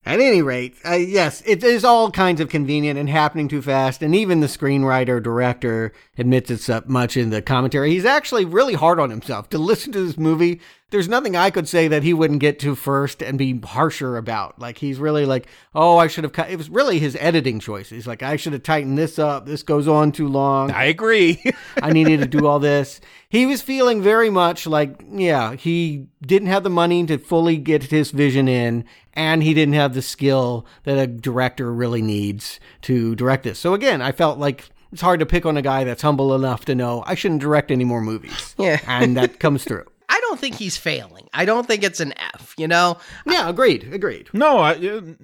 [0.06, 4.02] At any rate, uh, yes, it is all kinds of convenient and happening too fast,
[4.02, 7.90] and even the screenwriter director admits it's up much in the commentary.
[7.90, 10.60] He's actually really hard on himself to listen to this movie.
[10.94, 14.60] There's nothing I could say that he wouldn't get to first and be harsher about.
[14.60, 16.50] Like he's really like, oh, I should have cut.
[16.50, 17.90] It was really his editing choice.
[17.90, 19.44] He's like, I should have tightened this up.
[19.44, 20.70] This goes on too long.
[20.70, 21.42] I agree.
[21.82, 23.00] I needed to do all this.
[23.28, 27.82] He was feeling very much like, yeah, he didn't have the money to fully get
[27.82, 28.84] his vision in,
[29.14, 33.58] and he didn't have the skill that a director really needs to direct this.
[33.58, 36.64] So again, I felt like it's hard to pick on a guy that's humble enough
[36.66, 38.54] to know I shouldn't direct any more movies.
[38.56, 38.78] Yeah.
[38.86, 39.86] and that comes through.
[40.34, 41.28] I don't think he's failing.
[41.32, 42.98] I don't think it's an F, you know?
[43.24, 44.30] Yeah, agreed, agreed.
[44.32, 44.72] no, I,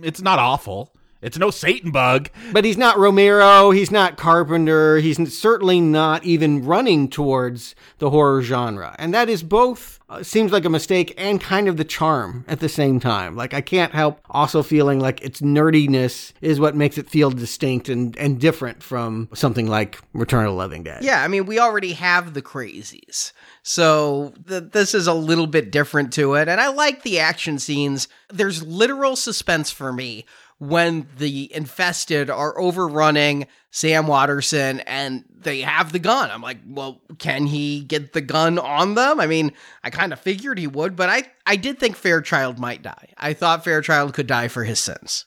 [0.00, 0.94] it's not awful.
[1.22, 2.30] It's no Satan bug.
[2.52, 8.42] But he's not Romero, he's not Carpenter, he's certainly not even running towards the horror
[8.42, 8.96] genre.
[8.98, 12.58] And that is both uh, seems like a mistake and kind of the charm at
[12.58, 13.36] the same time.
[13.36, 17.88] Like I can't help also feeling like its nerdiness is what makes it feel distinct
[17.88, 21.04] and, and different from something like Return of the Living Dead.
[21.04, 23.32] Yeah, I mean, we already have the crazies.
[23.62, 26.48] So th- this is a little bit different to it.
[26.48, 28.08] And I like the action scenes.
[28.32, 30.24] There's literal suspense for me
[30.60, 36.30] when the infested are overrunning Sam Waterston and they have the gun.
[36.30, 39.20] I'm like, well, can he get the gun on them?
[39.20, 39.52] I mean,
[39.82, 43.08] I kind of figured he would, but I, I did think Fairchild might die.
[43.16, 45.24] I thought Fairchild could die for his sins.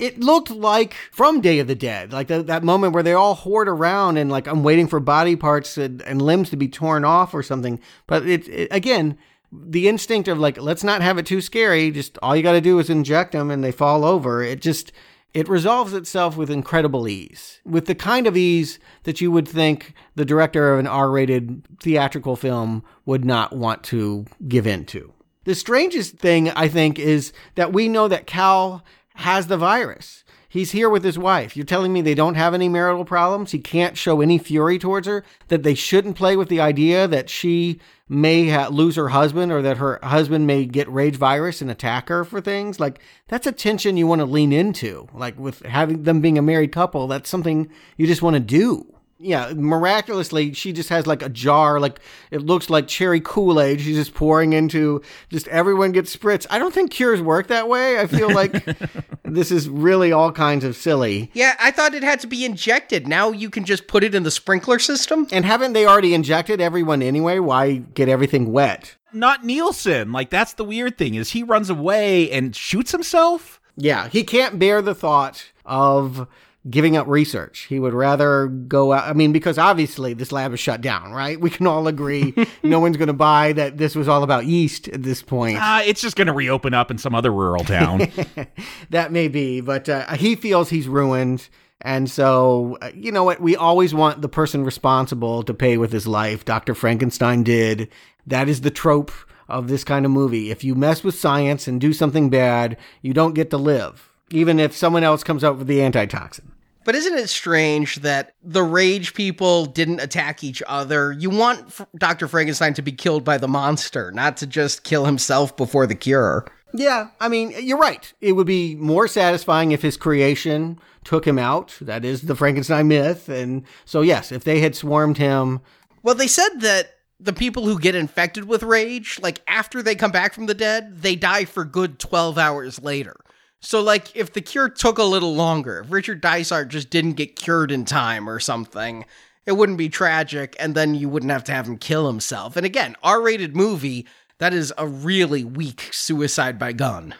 [0.00, 3.36] It looked like from Day of the Dead, like the, that moment where they all
[3.36, 7.04] hoard around and like I'm waiting for body parts and, and limbs to be torn
[7.04, 7.78] off or something.
[8.08, 9.16] But it, it again,
[9.52, 11.90] the instinct of like let's not have it too scary.
[11.90, 14.42] Just all you got to do is inject them and they fall over.
[14.42, 14.92] It just
[15.34, 19.94] it resolves itself with incredible ease, with the kind of ease that you would think
[20.14, 25.12] the director of an R-rated theatrical film would not want to give into.
[25.44, 28.84] The strangest thing I think is that we know that Cal
[29.14, 30.22] has the virus.
[30.48, 31.56] He's here with his wife.
[31.56, 33.52] You're telling me they don't have any marital problems?
[33.52, 35.24] He can't show any fury towards her?
[35.48, 37.80] That they shouldn't play with the idea that she
[38.12, 42.08] may ha- lose her husband or that her husband may get rage virus and attack
[42.08, 42.78] her for things?
[42.78, 45.08] Like, that's a tension you want to lean into.
[45.14, 48.91] Like, with having them being a married couple, that's something you just want to do
[49.22, 52.00] yeah, miraculously, she just has like a jar, like
[52.30, 53.80] it looks like cherry Kool Aid.
[53.80, 55.00] She's just pouring into,
[55.30, 56.46] just everyone gets spritz.
[56.50, 58.00] I don't think cures work that way.
[58.00, 58.64] I feel like
[59.24, 61.30] this is really all kinds of silly.
[61.34, 63.06] Yeah, I thought it had to be injected.
[63.06, 65.28] Now you can just put it in the sprinkler system.
[65.30, 67.38] And haven't they already injected everyone anyway?
[67.38, 68.96] Why get everything wet?
[69.12, 70.10] Not Nielsen.
[70.10, 73.60] Like that's the weird thing is he runs away and shoots himself.
[73.76, 76.26] Yeah, he can't bear the thought of
[76.70, 77.66] giving up research.
[77.68, 79.08] He would rather go out.
[79.08, 81.40] I mean, because obviously this lab is shut down, right?
[81.40, 84.88] We can all agree no one's going to buy that this was all about yeast
[84.88, 85.58] at this point.
[85.58, 88.10] Uh, it's just going to reopen up in some other rural town.
[88.90, 91.48] that may be, but uh, he feels he's ruined.
[91.80, 93.40] And so, uh, you know what?
[93.40, 96.44] We always want the person responsible to pay with his life.
[96.44, 96.74] Dr.
[96.74, 97.88] Frankenstein did.
[98.24, 99.10] That is the trope
[99.48, 100.52] of this kind of movie.
[100.52, 104.58] If you mess with science and do something bad, you don't get to live, even
[104.58, 106.52] if someone else comes up with the antitoxin.
[106.84, 111.12] But isn't it strange that the rage people didn't attack each other?
[111.12, 112.26] You want F- Dr.
[112.26, 116.44] Frankenstein to be killed by the monster, not to just kill himself before the cure.
[116.74, 118.12] Yeah, I mean, you're right.
[118.20, 121.76] It would be more satisfying if his creation took him out.
[121.80, 123.28] That is the Frankenstein myth.
[123.28, 125.60] And so, yes, if they had swarmed him.
[126.02, 130.10] Well, they said that the people who get infected with rage, like after they come
[130.10, 133.16] back from the dead, they die for good 12 hours later.
[133.64, 137.36] So, like, if the cure took a little longer, if Richard Dysart just didn't get
[137.36, 139.04] cured in time or something,
[139.46, 142.56] it wouldn't be tragic, and then you wouldn't have to have him kill himself.
[142.56, 144.06] And again, R rated movie,
[144.38, 147.14] that is a really weak suicide by gun.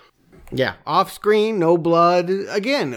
[0.50, 2.28] Yeah, off screen, no blood.
[2.28, 2.92] Again,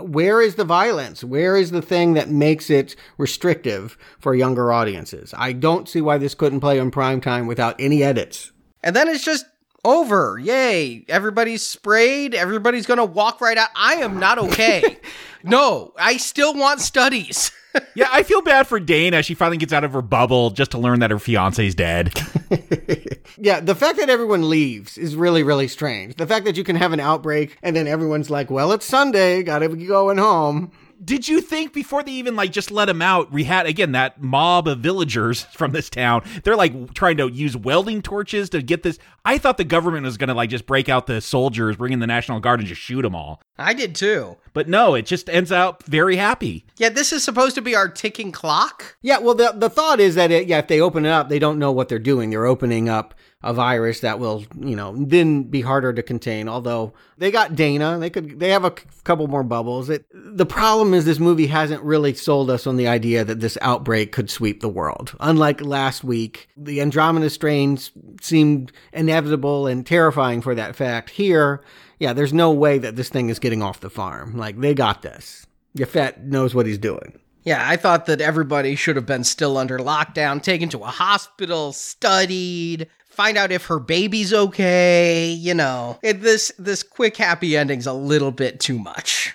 [0.00, 1.24] where is the violence?
[1.24, 5.34] Where is the thing that makes it restrictive for younger audiences?
[5.36, 8.52] I don't see why this couldn't play on prime time without any edits.
[8.82, 9.46] And then it's just
[9.84, 10.38] over.
[10.38, 11.04] Yay.
[11.08, 12.34] Everybody's sprayed.
[12.34, 13.68] Everybody's going to walk right out.
[13.76, 14.98] I am not okay.
[15.42, 17.52] no, I still want studies.
[17.94, 19.22] yeah, I feel bad for Dana.
[19.22, 22.12] She finally gets out of her bubble just to learn that her fiance's dead.
[23.36, 26.16] yeah, the fact that everyone leaves is really, really strange.
[26.16, 29.42] The fact that you can have an outbreak and then everyone's like, well, it's Sunday,
[29.42, 30.72] gotta be going home
[31.04, 34.20] did you think before they even like just let him out we had again that
[34.22, 38.82] mob of villagers from this town they're like trying to use welding torches to get
[38.82, 38.98] this?
[39.24, 42.06] I thought the government was gonna like just break out the soldiers bring in the
[42.06, 43.40] national guard and just shoot them all.
[43.58, 44.36] I did too.
[44.52, 46.64] But no it just ends out very happy.
[46.76, 48.96] Yeah this is supposed to be our ticking clock?
[49.02, 51.38] Yeah well the, the thought is that it, yeah if they open it up they
[51.38, 52.30] don't know what they're doing.
[52.30, 53.14] They're opening up
[53.44, 56.48] a virus that will, you know, then be harder to contain.
[56.48, 58.70] Although they got Dana, they could, they have a
[59.04, 59.90] couple more bubbles.
[59.90, 63.58] It, the problem is this movie hasn't really sold us on the idea that this
[63.60, 65.14] outbreak could sweep the world.
[65.20, 67.92] Unlike last week, the Andromeda strains
[68.22, 71.10] seemed inevitable and terrifying for that fact.
[71.10, 71.62] Here,
[71.98, 74.38] yeah, there's no way that this thing is getting off the farm.
[74.38, 75.46] Like they got this.
[75.76, 77.20] Yaphet knows what he's doing.
[77.42, 81.74] Yeah, I thought that everybody should have been still under lockdown, taken to a hospital,
[81.74, 85.30] studied, find out if her baby's okay.
[85.30, 89.34] You know, it, this this quick happy ending's a little bit too much.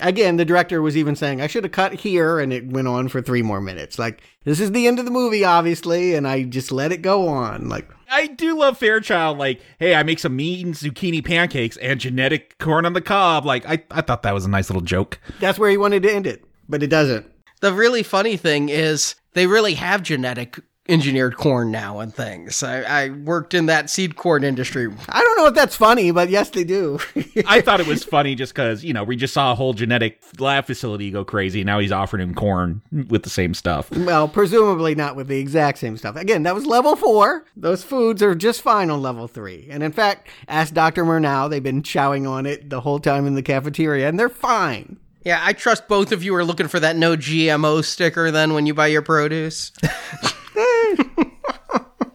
[0.00, 3.08] Again, the director was even saying, I should have cut here, and it went on
[3.08, 3.96] for three more minutes.
[3.96, 7.28] Like, this is the end of the movie, obviously, and I just let it go
[7.28, 7.68] on.
[7.68, 9.38] Like, I do love Fairchild.
[9.38, 13.46] Like, hey, I make some mean zucchini pancakes and genetic corn on the cob.
[13.46, 15.20] Like, I, I thought that was a nice little joke.
[15.38, 17.30] that's where he wanted to end it, but it doesn't.
[17.60, 20.58] The really funny thing is they really have genetic
[20.88, 22.62] engineered corn now and things.
[22.62, 24.92] I, I worked in that seed corn industry.
[25.08, 26.98] I don't know if that's funny, but yes, they do.
[27.46, 30.22] I thought it was funny just because, you know, we just saw a whole genetic
[30.38, 31.64] lab facility go crazy.
[31.64, 33.90] Now he's offering him corn with the same stuff.
[33.90, 36.16] well, presumably not with the exact same stuff.
[36.16, 37.44] Again, that was level four.
[37.56, 39.66] Those foods are just fine on level three.
[39.70, 41.04] And in fact, ask Dr.
[41.04, 44.98] Murnau, they've been chowing on it the whole time in the cafeteria, and they're fine.
[45.24, 48.66] Yeah, I trust both of you are looking for that no GMO sticker then when
[48.66, 49.72] you buy your produce.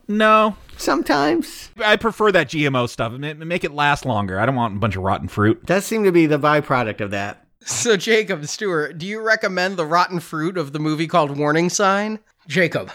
[0.08, 1.70] No, Sometimes.
[1.78, 3.12] I prefer that GMO stuff.
[3.12, 4.40] Ma- Make it last longer.
[4.40, 5.64] I don't want a bunch of rotten fruit.
[5.66, 7.46] Does seem to be the byproduct of that.
[7.66, 12.20] So, Jacob Stuart, do you recommend the rotten fruit of the movie called Warning Sign?
[12.48, 12.90] Jacob.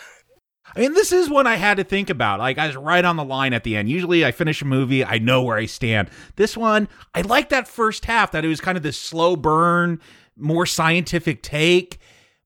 [0.74, 2.40] I mean, this is one I had to think about.
[2.40, 3.88] Like, I was right on the line at the end.
[3.90, 6.08] Usually, I finish a movie, I know where I stand.
[6.36, 10.00] This one, I like that first half, that it was kind of this slow burn,
[10.36, 11.98] more scientific take.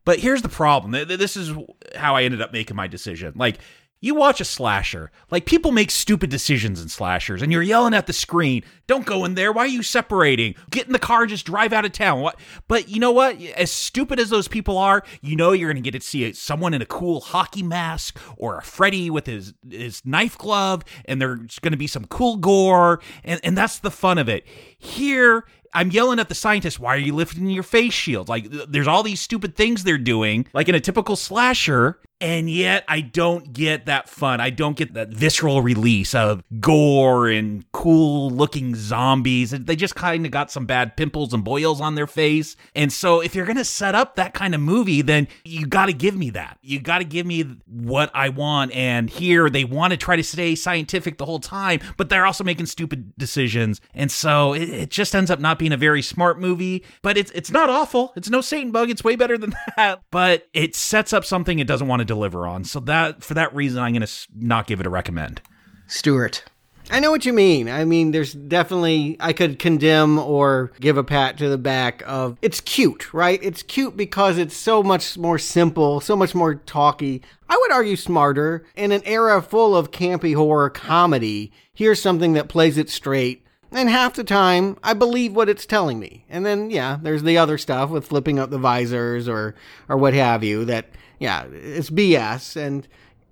[0.08, 0.92] But here's the problem.
[0.92, 1.52] Th- th- This is
[1.94, 3.34] how I ended up making my decision.
[3.36, 3.58] Like,
[4.00, 8.06] you watch a slasher, like people make stupid decisions in slashers, and you're yelling at
[8.06, 9.52] the screen, "Don't go in there!
[9.52, 10.54] Why are you separating?
[10.70, 12.38] Get in the car, just drive out of town." What?
[12.68, 13.40] But you know what?
[13.56, 16.74] As stupid as those people are, you know you're going to get to see someone
[16.74, 21.58] in a cool hockey mask or a Freddy with his his knife glove, and there's
[21.58, 24.46] going to be some cool gore, and and that's the fun of it.
[24.78, 25.44] Here,
[25.74, 28.28] I'm yelling at the scientists, why are you lifting your face shield?
[28.28, 32.50] Like, th- there's all these stupid things they're doing, like in a typical slasher, and
[32.50, 34.40] yet I don't get that fun.
[34.40, 39.50] I don't get that visceral release of gore and cool looking zombies.
[39.50, 42.56] They just kind of got some bad pimples and boils on their face.
[42.74, 45.86] And so, if you're going to set up that kind of movie, then you got
[45.86, 46.58] to give me that.
[46.60, 48.72] You got to give me what I want.
[48.72, 52.42] And here, they want to try to stay scientific the whole time, but they're also
[52.42, 53.80] making stupid decisions.
[53.94, 56.84] And so, it, it just ends up not being a very smart movie.
[57.02, 58.12] But it's it's not awful.
[58.16, 58.90] It's no Satan bug.
[58.90, 60.02] It's way better than that.
[60.10, 62.64] But it sets up something it doesn't want to deliver on.
[62.64, 65.40] So that for that reason, I'm going to not give it a recommend.
[65.86, 66.42] Stuart.
[66.90, 67.68] I know what you mean.
[67.68, 72.38] I mean, there's definitely, I could condemn or give a pat to the back of
[72.40, 73.38] it's cute, right?
[73.42, 77.22] It's cute because it's so much more simple, so much more talky.
[77.48, 78.64] I would argue smarter.
[78.74, 83.44] In an era full of campy horror comedy, here's something that plays it straight.
[83.70, 86.24] And half the time, I believe what it's telling me.
[86.30, 89.54] And then, yeah, there's the other stuff with flipping up the visors or,
[89.90, 90.86] or what have you that,
[91.18, 92.56] yeah, it's BS.
[92.56, 92.86] And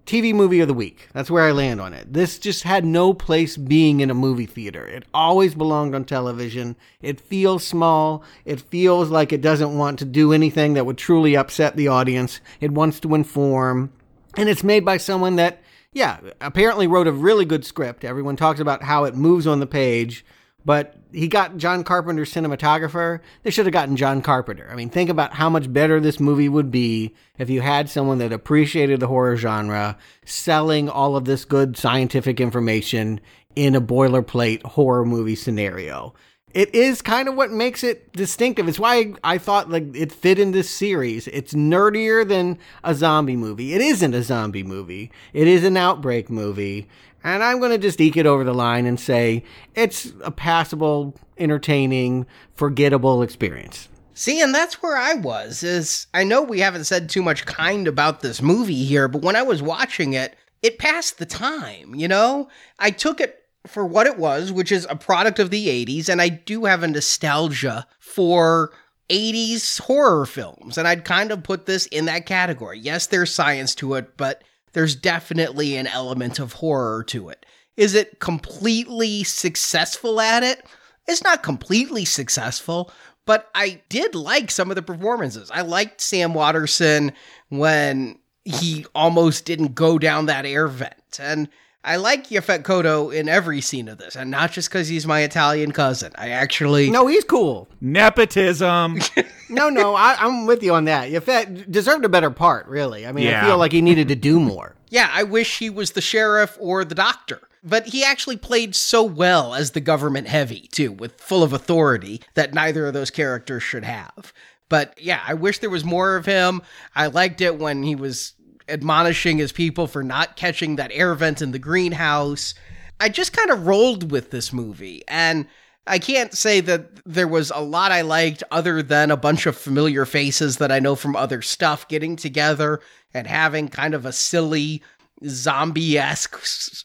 [0.06, 1.08] TV movie of the week.
[1.12, 2.12] That's where I land on it.
[2.12, 4.86] This just had no place being in a movie theater.
[4.86, 6.76] It always belonged on television.
[7.02, 8.22] It feels small.
[8.44, 12.40] It feels like it doesn't want to do anything that would truly upset the audience.
[12.60, 13.92] It wants to inform.
[14.36, 15.60] And it's made by someone that,
[15.92, 18.04] yeah, apparently wrote a really good script.
[18.04, 20.24] Everyone talks about how it moves on the page.
[20.64, 23.20] But he got John Carpenter cinematographer.
[23.42, 24.68] They should have gotten John Carpenter.
[24.70, 28.18] I mean, think about how much better this movie would be if you had someone
[28.18, 29.96] that appreciated the horror genre
[30.26, 33.20] selling all of this good scientific information
[33.54, 36.12] in a boilerplate horror movie scenario.
[36.52, 38.68] It is kind of what makes it distinctive.
[38.68, 41.28] It's why I thought like it fit in this series.
[41.28, 43.74] It's nerdier than a zombie movie.
[43.74, 45.10] It isn't a zombie movie.
[45.32, 46.88] It is an outbreak movie.
[47.26, 49.42] And I'm going to just eke it over the line and say
[49.74, 52.24] it's a passable, entertaining,
[52.54, 53.88] forgettable experience.
[54.14, 55.64] See, and that's where I was.
[55.64, 59.34] Is I know we haven't said too much kind about this movie here, but when
[59.34, 62.48] I was watching it, it passed the time, you know?
[62.78, 66.22] I took it for what it was, which is a product of the 80s, and
[66.22, 68.72] I do have a nostalgia for
[69.10, 72.78] 80s horror films, and I'd kind of put this in that category.
[72.78, 74.44] Yes, there's science to it, but
[74.76, 77.46] there's definitely an element of horror to it.
[77.78, 80.66] Is it completely successful at it?
[81.08, 82.92] It's not completely successful,
[83.24, 85.50] but I did like some of the performances.
[85.50, 87.12] I liked Sam Waterston
[87.48, 91.18] when he almost didn't go down that air vent.
[91.18, 91.48] And
[91.86, 95.20] I like Yaphet Kotto in every scene of this, and not just because he's my
[95.20, 96.10] Italian cousin.
[96.16, 97.68] I actually No, he's cool.
[97.80, 98.98] Nepotism.
[99.48, 101.08] No, no, I, I'm with you on that.
[101.12, 103.06] Yaphet deserved a better part, really.
[103.06, 103.44] I mean, Yeah.
[103.44, 104.74] I feel like he needed to do more.
[104.88, 107.40] Yeah, I wish he was the sheriff or the doctor.
[107.64, 112.22] But he actually played so well as the government heavy, too, with full of authority
[112.34, 114.32] that neither of those characters should have.
[114.68, 116.62] But yeah, I wish there was more of him.
[116.94, 118.34] I liked it when he was
[118.68, 122.54] admonishing his people for not catching that air vent in the greenhouse.
[122.98, 125.46] I just kind of rolled with this movie, and
[125.86, 129.56] I can't say that there was a lot I liked other than a bunch of
[129.56, 132.80] familiar faces that I know from other stuff getting together
[133.14, 134.82] and having kind of a silly
[135.24, 136.36] zombie esque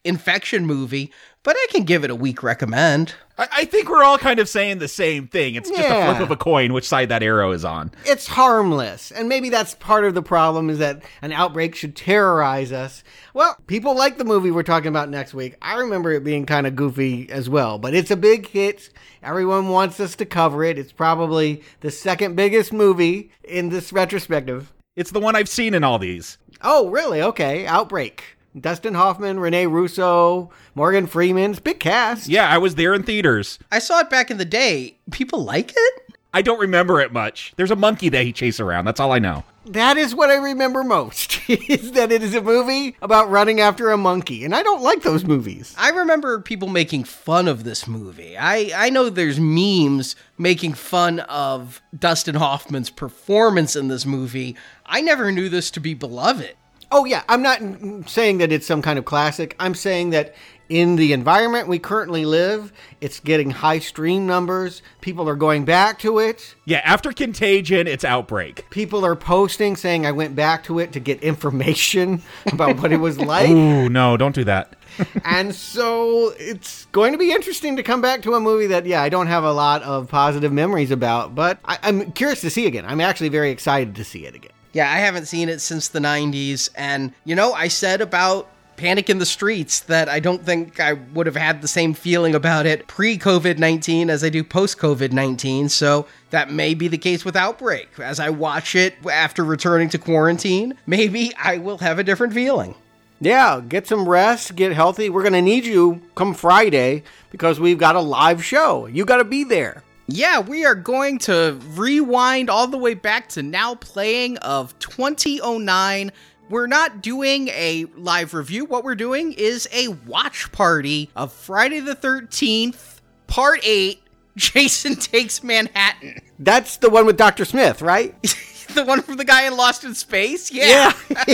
[0.04, 1.12] infection movie,
[1.44, 3.16] but I can give it a weak recommend.
[3.42, 5.56] I, I think we're all kind of saying the same thing.
[5.56, 7.92] It's just a flip of a coin which side that arrow is on.
[8.06, 12.72] It's harmless, and maybe that's part of the problem is that an outbreak should terrorize
[12.72, 13.04] us.
[13.34, 15.56] Well, people like the movie we're talking about next week.
[15.60, 18.92] I remember it being kind of goofy as well, but it's a big hit.
[19.24, 20.78] Everyone wants us to cover it.
[20.78, 24.72] It's probably the second biggest movie in this retrospective.
[24.96, 26.38] It's the one I've seen in all these.
[26.62, 27.24] Oh, really?
[27.24, 27.66] Okay.
[27.66, 28.38] Outbreak.
[28.60, 32.28] Dustin Hoffman, Rene Russo, Morgan Freeman's big cast.
[32.28, 33.58] Yeah, I was there in theaters.
[33.72, 34.98] I saw it back in the day.
[35.10, 36.16] People like it?
[36.34, 37.54] I don't remember it much.
[37.56, 38.86] There's a monkey that he chased around.
[38.86, 39.44] That's all I know.
[39.66, 41.40] That is what I remember most.
[41.50, 45.04] is that it is a movie about running after a monkey, and I don't like
[45.04, 45.76] those movies.
[45.78, 48.38] I remember people making fun of this movie.
[48.38, 54.56] I, I know there's memes making fun of Dustin Hoffman's performance in this movie.
[54.86, 56.56] I never knew this to be beloved.
[56.92, 57.62] Oh yeah, I'm not
[58.10, 59.56] saying that it's some kind of classic.
[59.60, 60.36] I'm saying that
[60.72, 62.72] in the environment we currently live,
[63.02, 64.82] it's getting high stream numbers.
[65.02, 66.56] People are going back to it.
[66.64, 68.70] Yeah, after Contagion, it's Outbreak.
[68.70, 72.22] People are posting saying I went back to it to get information
[72.52, 73.50] about what it was like.
[73.50, 74.76] Ooh, no, don't do that.
[75.26, 79.02] and so it's going to be interesting to come back to a movie that, yeah,
[79.02, 82.66] I don't have a lot of positive memories about, but I, I'm curious to see
[82.66, 82.86] again.
[82.86, 84.52] I'm actually very excited to see it again.
[84.74, 86.70] Yeah, I haven't seen it since the 90s.
[86.76, 88.48] And, you know, I said about
[88.78, 92.34] Panic in the Streets that I don't think I would have had the same feeling
[92.34, 95.70] about it pre COVID 19 as I do post COVID 19.
[95.70, 98.00] So that may be the case with Outbreak.
[98.00, 102.74] As I watch it after returning to quarantine, maybe I will have a different feeling.
[103.20, 105.12] Yeah, get some rest, get healthy.
[105.12, 108.88] We're going to need you come Friday because we've got a live show.
[108.88, 109.84] You got to be there.
[110.14, 116.12] Yeah, we are going to rewind all the way back to now playing of 2009.
[116.50, 118.66] We're not doing a live review.
[118.66, 124.02] What we're doing is a watch party of Friday the 13th, Part 8
[124.36, 126.20] Jason Takes Manhattan.
[126.38, 127.46] That's the one with Dr.
[127.46, 128.14] Smith, right?
[128.76, 130.52] the one from the guy in Lost in Space?
[130.52, 130.94] Yeah.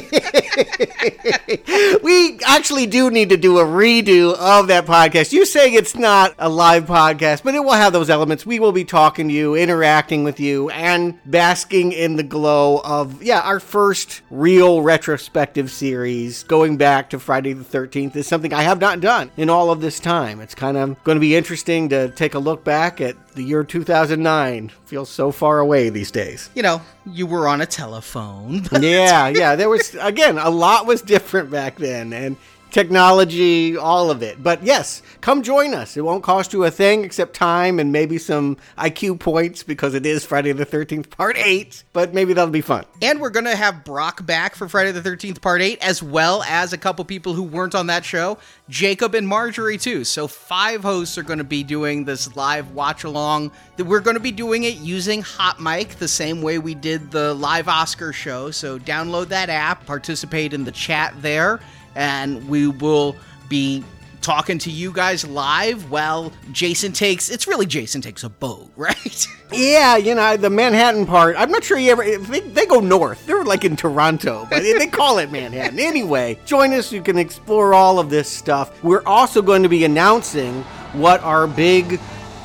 [2.01, 5.31] we actually do need to do a redo of that podcast.
[5.31, 8.45] You saying it's not a live podcast, but it will have those elements.
[8.45, 13.21] We will be talking to you, interacting with you, and basking in the glow of,
[13.21, 18.63] yeah, our first real retrospective series going back to Friday the 13th is something I
[18.63, 20.41] have not done in all of this time.
[20.41, 23.63] It's kind of going to be interesting to take a look back at the year
[23.63, 24.69] 2009.
[24.85, 26.49] Feels so far away these days.
[26.53, 28.65] You know, you were on a telephone.
[28.81, 29.55] yeah, yeah.
[29.55, 32.35] There was again a lot was different back then, and
[32.71, 34.41] technology, all of it.
[34.41, 35.97] But yes, come join us.
[35.97, 40.05] It won't cost you a thing except time and maybe some IQ points because it
[40.05, 41.83] is Friday the 13th, part 8.
[41.93, 42.85] But maybe that'll be fun.
[43.01, 46.43] And we're going to have Brock back for Friday the 13th, part 8, as well
[46.43, 48.37] as a couple people who weren't on that show,
[48.69, 50.03] Jacob and Marjorie, too.
[50.03, 53.51] So, five hosts are going to be doing this live watch along.
[53.77, 57.33] We're going to be doing it using Hot Mic the same way we did the
[57.33, 58.51] live Oscar show.
[58.51, 61.59] So, download that app, participate in the chat there,
[61.97, 63.15] and we will
[63.49, 63.83] be
[64.21, 69.27] talking to you guys live while Jason takes it's really Jason takes a boat, right?
[69.51, 73.25] Yeah, you know, the Manhattan part, I'm not sure you ever, they, they go north.
[73.25, 75.79] They're like in Toronto, but they call it Manhattan.
[75.79, 76.91] Anyway, join us.
[76.91, 78.83] You can explore all of this stuff.
[78.83, 81.99] We're also going to be announcing what our big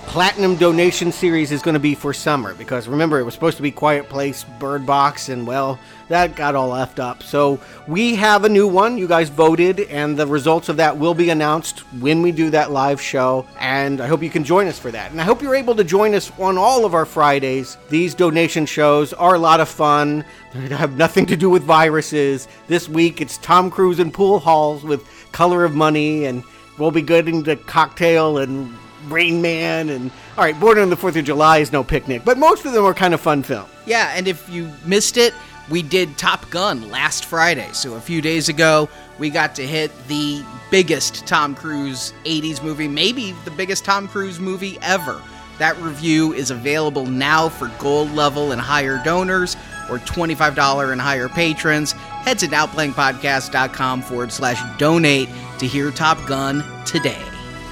[0.06, 3.62] platinum donation series is going to be for summer because remember it was supposed to
[3.62, 5.78] be quiet place bird box and well
[6.08, 7.22] that got all left up.
[7.22, 8.98] So we have a new one.
[8.98, 12.70] You guys voted and the results of that will be announced when we do that
[12.70, 15.10] live show and i hope you can join us for that.
[15.10, 17.78] And i hope you're able to join us on all of our fridays.
[17.88, 20.24] These donation shows are a lot of fun.
[20.54, 22.46] They have nothing to do with viruses.
[22.66, 26.44] This week it's tom cruise and pool halls with color of money and
[26.76, 28.76] we'll be getting to cocktail and
[29.08, 32.38] Rain Man, and all right, Born on the Fourth of July is no picnic, but
[32.38, 33.70] most of them are kind of fun films.
[33.86, 35.34] Yeah, and if you missed it,
[35.70, 37.68] we did Top Gun last Friday.
[37.72, 38.88] So a few days ago,
[39.18, 44.40] we got to hit the biggest Tom Cruise 80s movie, maybe the biggest Tom Cruise
[44.40, 45.22] movie ever.
[45.58, 49.56] That review is available now for gold level and higher donors
[49.90, 51.92] or $25 and higher patrons.
[51.92, 55.28] Head to nowplayingpodcast.com forward slash donate
[55.58, 57.22] to hear Top Gun today.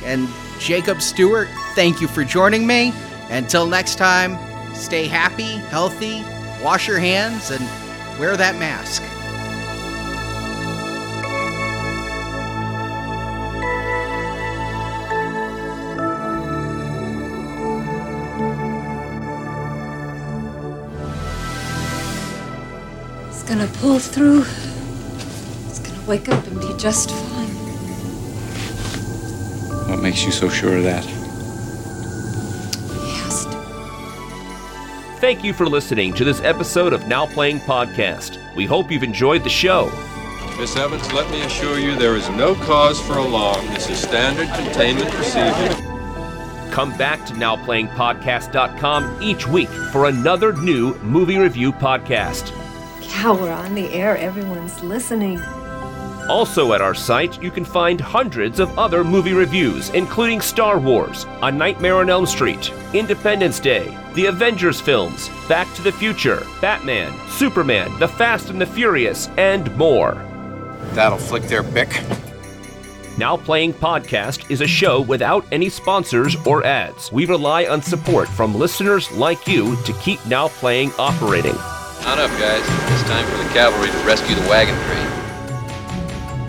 [0.05, 0.29] And
[0.61, 2.93] Jacob Stuart, thank you for joining me.
[3.31, 4.39] Until next time,
[4.75, 6.23] stay happy, healthy,
[6.63, 7.65] wash your hands, and
[8.21, 9.03] wear that mask.
[23.29, 24.45] It's gonna pull through.
[25.69, 27.40] It's gonna wake up and be just fine.
[29.91, 31.05] What makes you so sure of that?
[31.05, 31.11] He
[33.19, 35.21] has to.
[35.21, 38.39] Thank you for listening to this episode of Now Playing Podcast.
[38.55, 39.91] We hope you've enjoyed the show.
[40.59, 43.67] Miss Evans, let me assure you there is no cause for alarm.
[43.69, 45.75] This is standard containment procedure.
[46.71, 52.53] Come back to NowPlayingPodcast.com each week for another new movie review podcast.
[53.03, 54.17] Cow, we're on the air.
[54.17, 55.41] Everyone's listening.
[56.29, 61.27] Also at our site, you can find hundreds of other movie reviews, including Star Wars,
[61.43, 67.13] A Nightmare on Elm Street, Independence Day, the Avengers films, Back to the Future, Batman,
[67.31, 70.15] Superman, The Fast and the Furious, and more.
[70.93, 72.01] That'll flick their bick.
[73.19, 77.13] Now Playing Podcast is a show without any sponsors or ads.
[77.13, 81.57] We rely on support from listeners like you to keep Now Playing operating.
[82.07, 82.63] On up, guys.
[82.93, 85.20] It's time for the cavalry to rescue the wagon train.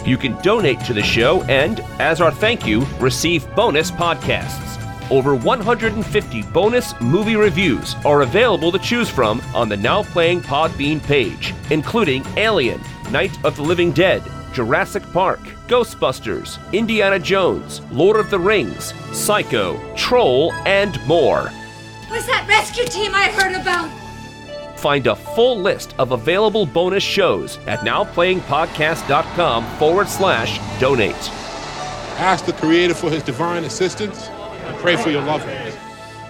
[0.06, 4.80] You can donate to the show and, as our thank you, receive bonus podcasts.
[5.12, 11.04] Over 150 bonus movie reviews are available to choose from on the Now Playing Podbean
[11.04, 14.24] page, including Alien, Night of the Living Dead,
[14.54, 21.50] Jurassic Park, Ghostbusters, Indiana Jones, Lord of the Rings, Psycho, Troll, and more.
[22.08, 24.01] What's that rescue team I heard about?
[24.82, 31.30] Find a full list of available bonus shows at nowplayingpodcast.com forward slash donate.
[32.18, 35.76] Ask the Creator for His divine assistance and pray for your loved ones.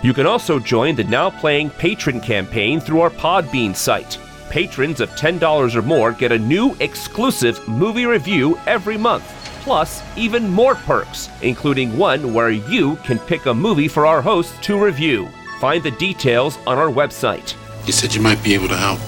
[0.04, 4.18] You can also join the Now Playing Patron campaign through our Podbean site.
[4.50, 9.24] Patrons of $10 or more get a new exclusive movie review every month,
[9.64, 14.60] plus even more perks, including one where you can pick a movie for our hosts
[14.64, 15.30] to review.
[15.62, 17.56] Find the details on our website.
[17.86, 19.00] You said you might be able to help.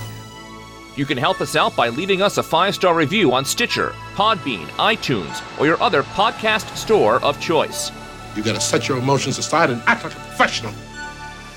[0.96, 4.66] You can help us out by leaving us a five star review on Stitcher, Podbean,
[4.78, 7.92] iTunes, or your other podcast store of choice.
[8.36, 10.74] You gotta set your emotions aside and act like a professional.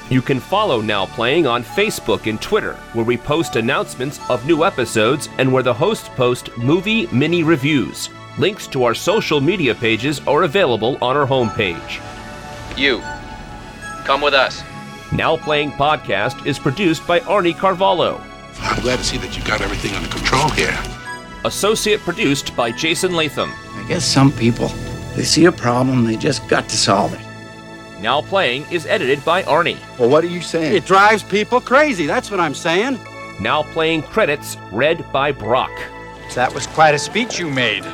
[0.09, 4.64] You can follow Now Playing on Facebook and Twitter, where we post announcements of new
[4.64, 8.09] episodes and where the hosts post movie mini reviews.
[8.38, 12.01] Links to our social media pages are available on our homepage.
[12.78, 13.01] You,
[14.05, 14.62] come with us.
[15.12, 18.20] Now Playing Podcast is produced by Arnie Carvalho.
[18.58, 20.76] I'm glad to see that you got everything under control here.
[21.44, 23.52] Associate produced by Jason Latham.
[23.52, 24.68] I guess some people,
[25.14, 27.20] they see a problem, they just got to solve it.
[28.02, 29.78] Now Playing is edited by Arnie.
[29.96, 30.74] Well, what are you saying?
[30.74, 32.06] It drives people crazy.
[32.06, 32.98] That's what I'm saying.
[33.40, 35.72] Now Playing credits read by Brock.
[36.34, 37.84] That was quite a speech you made.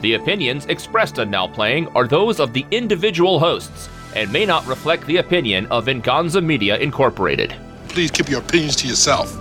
[0.00, 3.88] The opinions expressed on Now Playing are those of the individual hosts
[4.18, 7.54] and may not reflect the opinion of Venganza Media Incorporated.
[7.88, 9.32] Please keep your opinions to yourself.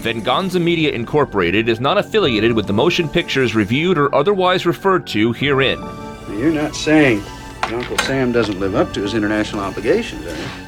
[0.00, 5.32] Venganza Media Incorporated is not affiliated with the motion pictures reviewed or otherwise referred to
[5.34, 5.78] herein.
[6.30, 7.22] You're not saying
[7.64, 10.66] Uncle Sam doesn't live up to his international obligations, are you?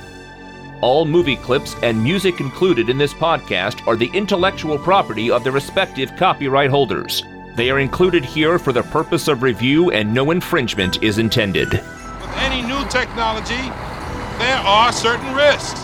[0.83, 5.51] All movie clips and music included in this podcast are the intellectual property of the
[5.51, 7.23] respective copyright holders.
[7.57, 11.83] They are included here for the purpose of review and no infringement is intended.
[12.39, 13.69] With any new technology,
[14.39, 15.83] there are certain risks.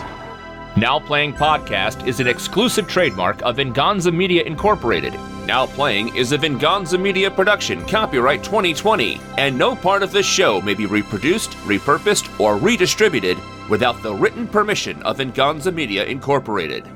[0.77, 5.15] Now Playing Podcast is an exclusive trademark of Venganza Media Incorporated.
[5.47, 10.61] Now Playing is a Venganza Media production, copyright 2020, and no part of this show
[10.61, 13.37] may be reproduced, repurposed, or redistributed
[13.69, 16.89] without the written permission of Venganza Media Incorporated.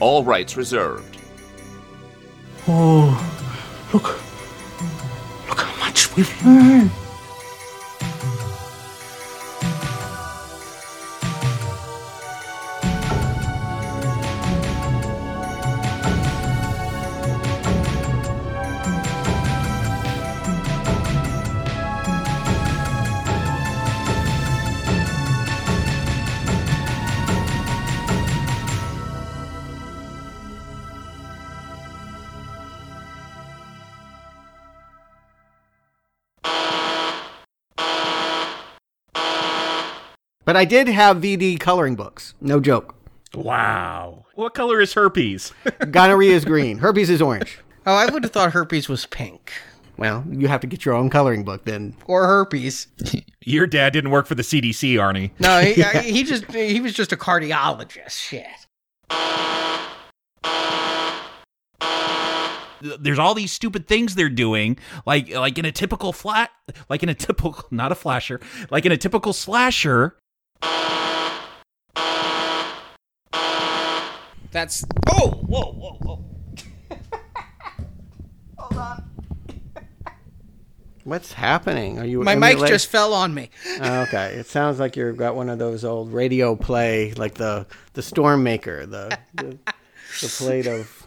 [0.00, 1.16] All rights reserved.
[2.68, 3.16] Oh,
[3.94, 4.20] look.
[5.48, 6.90] Look how much we've learned.
[40.48, 42.32] But I did have VD coloring books.
[42.40, 42.94] No joke.
[43.34, 44.24] Wow.
[44.34, 45.52] What color is herpes?
[45.90, 46.78] Gonorrhea is green.
[46.78, 47.58] Herpes is orange.
[47.84, 49.52] Oh, I would have thought herpes was pink.
[49.98, 51.96] Well, you have to get your own coloring book then.
[52.06, 52.86] Or herpes.
[53.44, 55.32] Your dad didn't work for the CDC, Arnie.
[55.38, 58.12] No, he, I, he just he was just a cardiologist.
[58.12, 58.46] Shit.
[62.80, 66.50] There's all these stupid things they're doing, like like in a typical flat,
[66.88, 70.16] like in a typical not a flasher, like in a typical slasher.
[74.50, 76.24] That's oh whoa whoa whoa.
[78.58, 79.04] Hold on.
[81.04, 81.98] What's happening?
[81.98, 82.22] Are you?
[82.22, 83.50] My mic just fell on me.
[83.80, 87.66] Oh, okay, it sounds like you've got one of those old radio play, like the
[87.92, 89.58] the storm maker, the the,
[90.20, 90.97] the plate of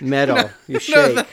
[0.00, 0.50] metal.
[0.68, 0.94] you shake.
[0.96, 1.26] No, the,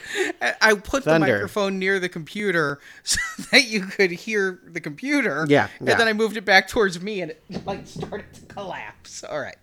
[0.66, 1.26] I- put Thunder.
[1.28, 3.20] the microphone near the computer so
[3.52, 5.46] that you could hear the computer.
[5.50, 5.96] Yeah, And yeah.
[5.96, 9.24] then I moved it back towards me and it like started to collapse.
[9.24, 9.56] All right.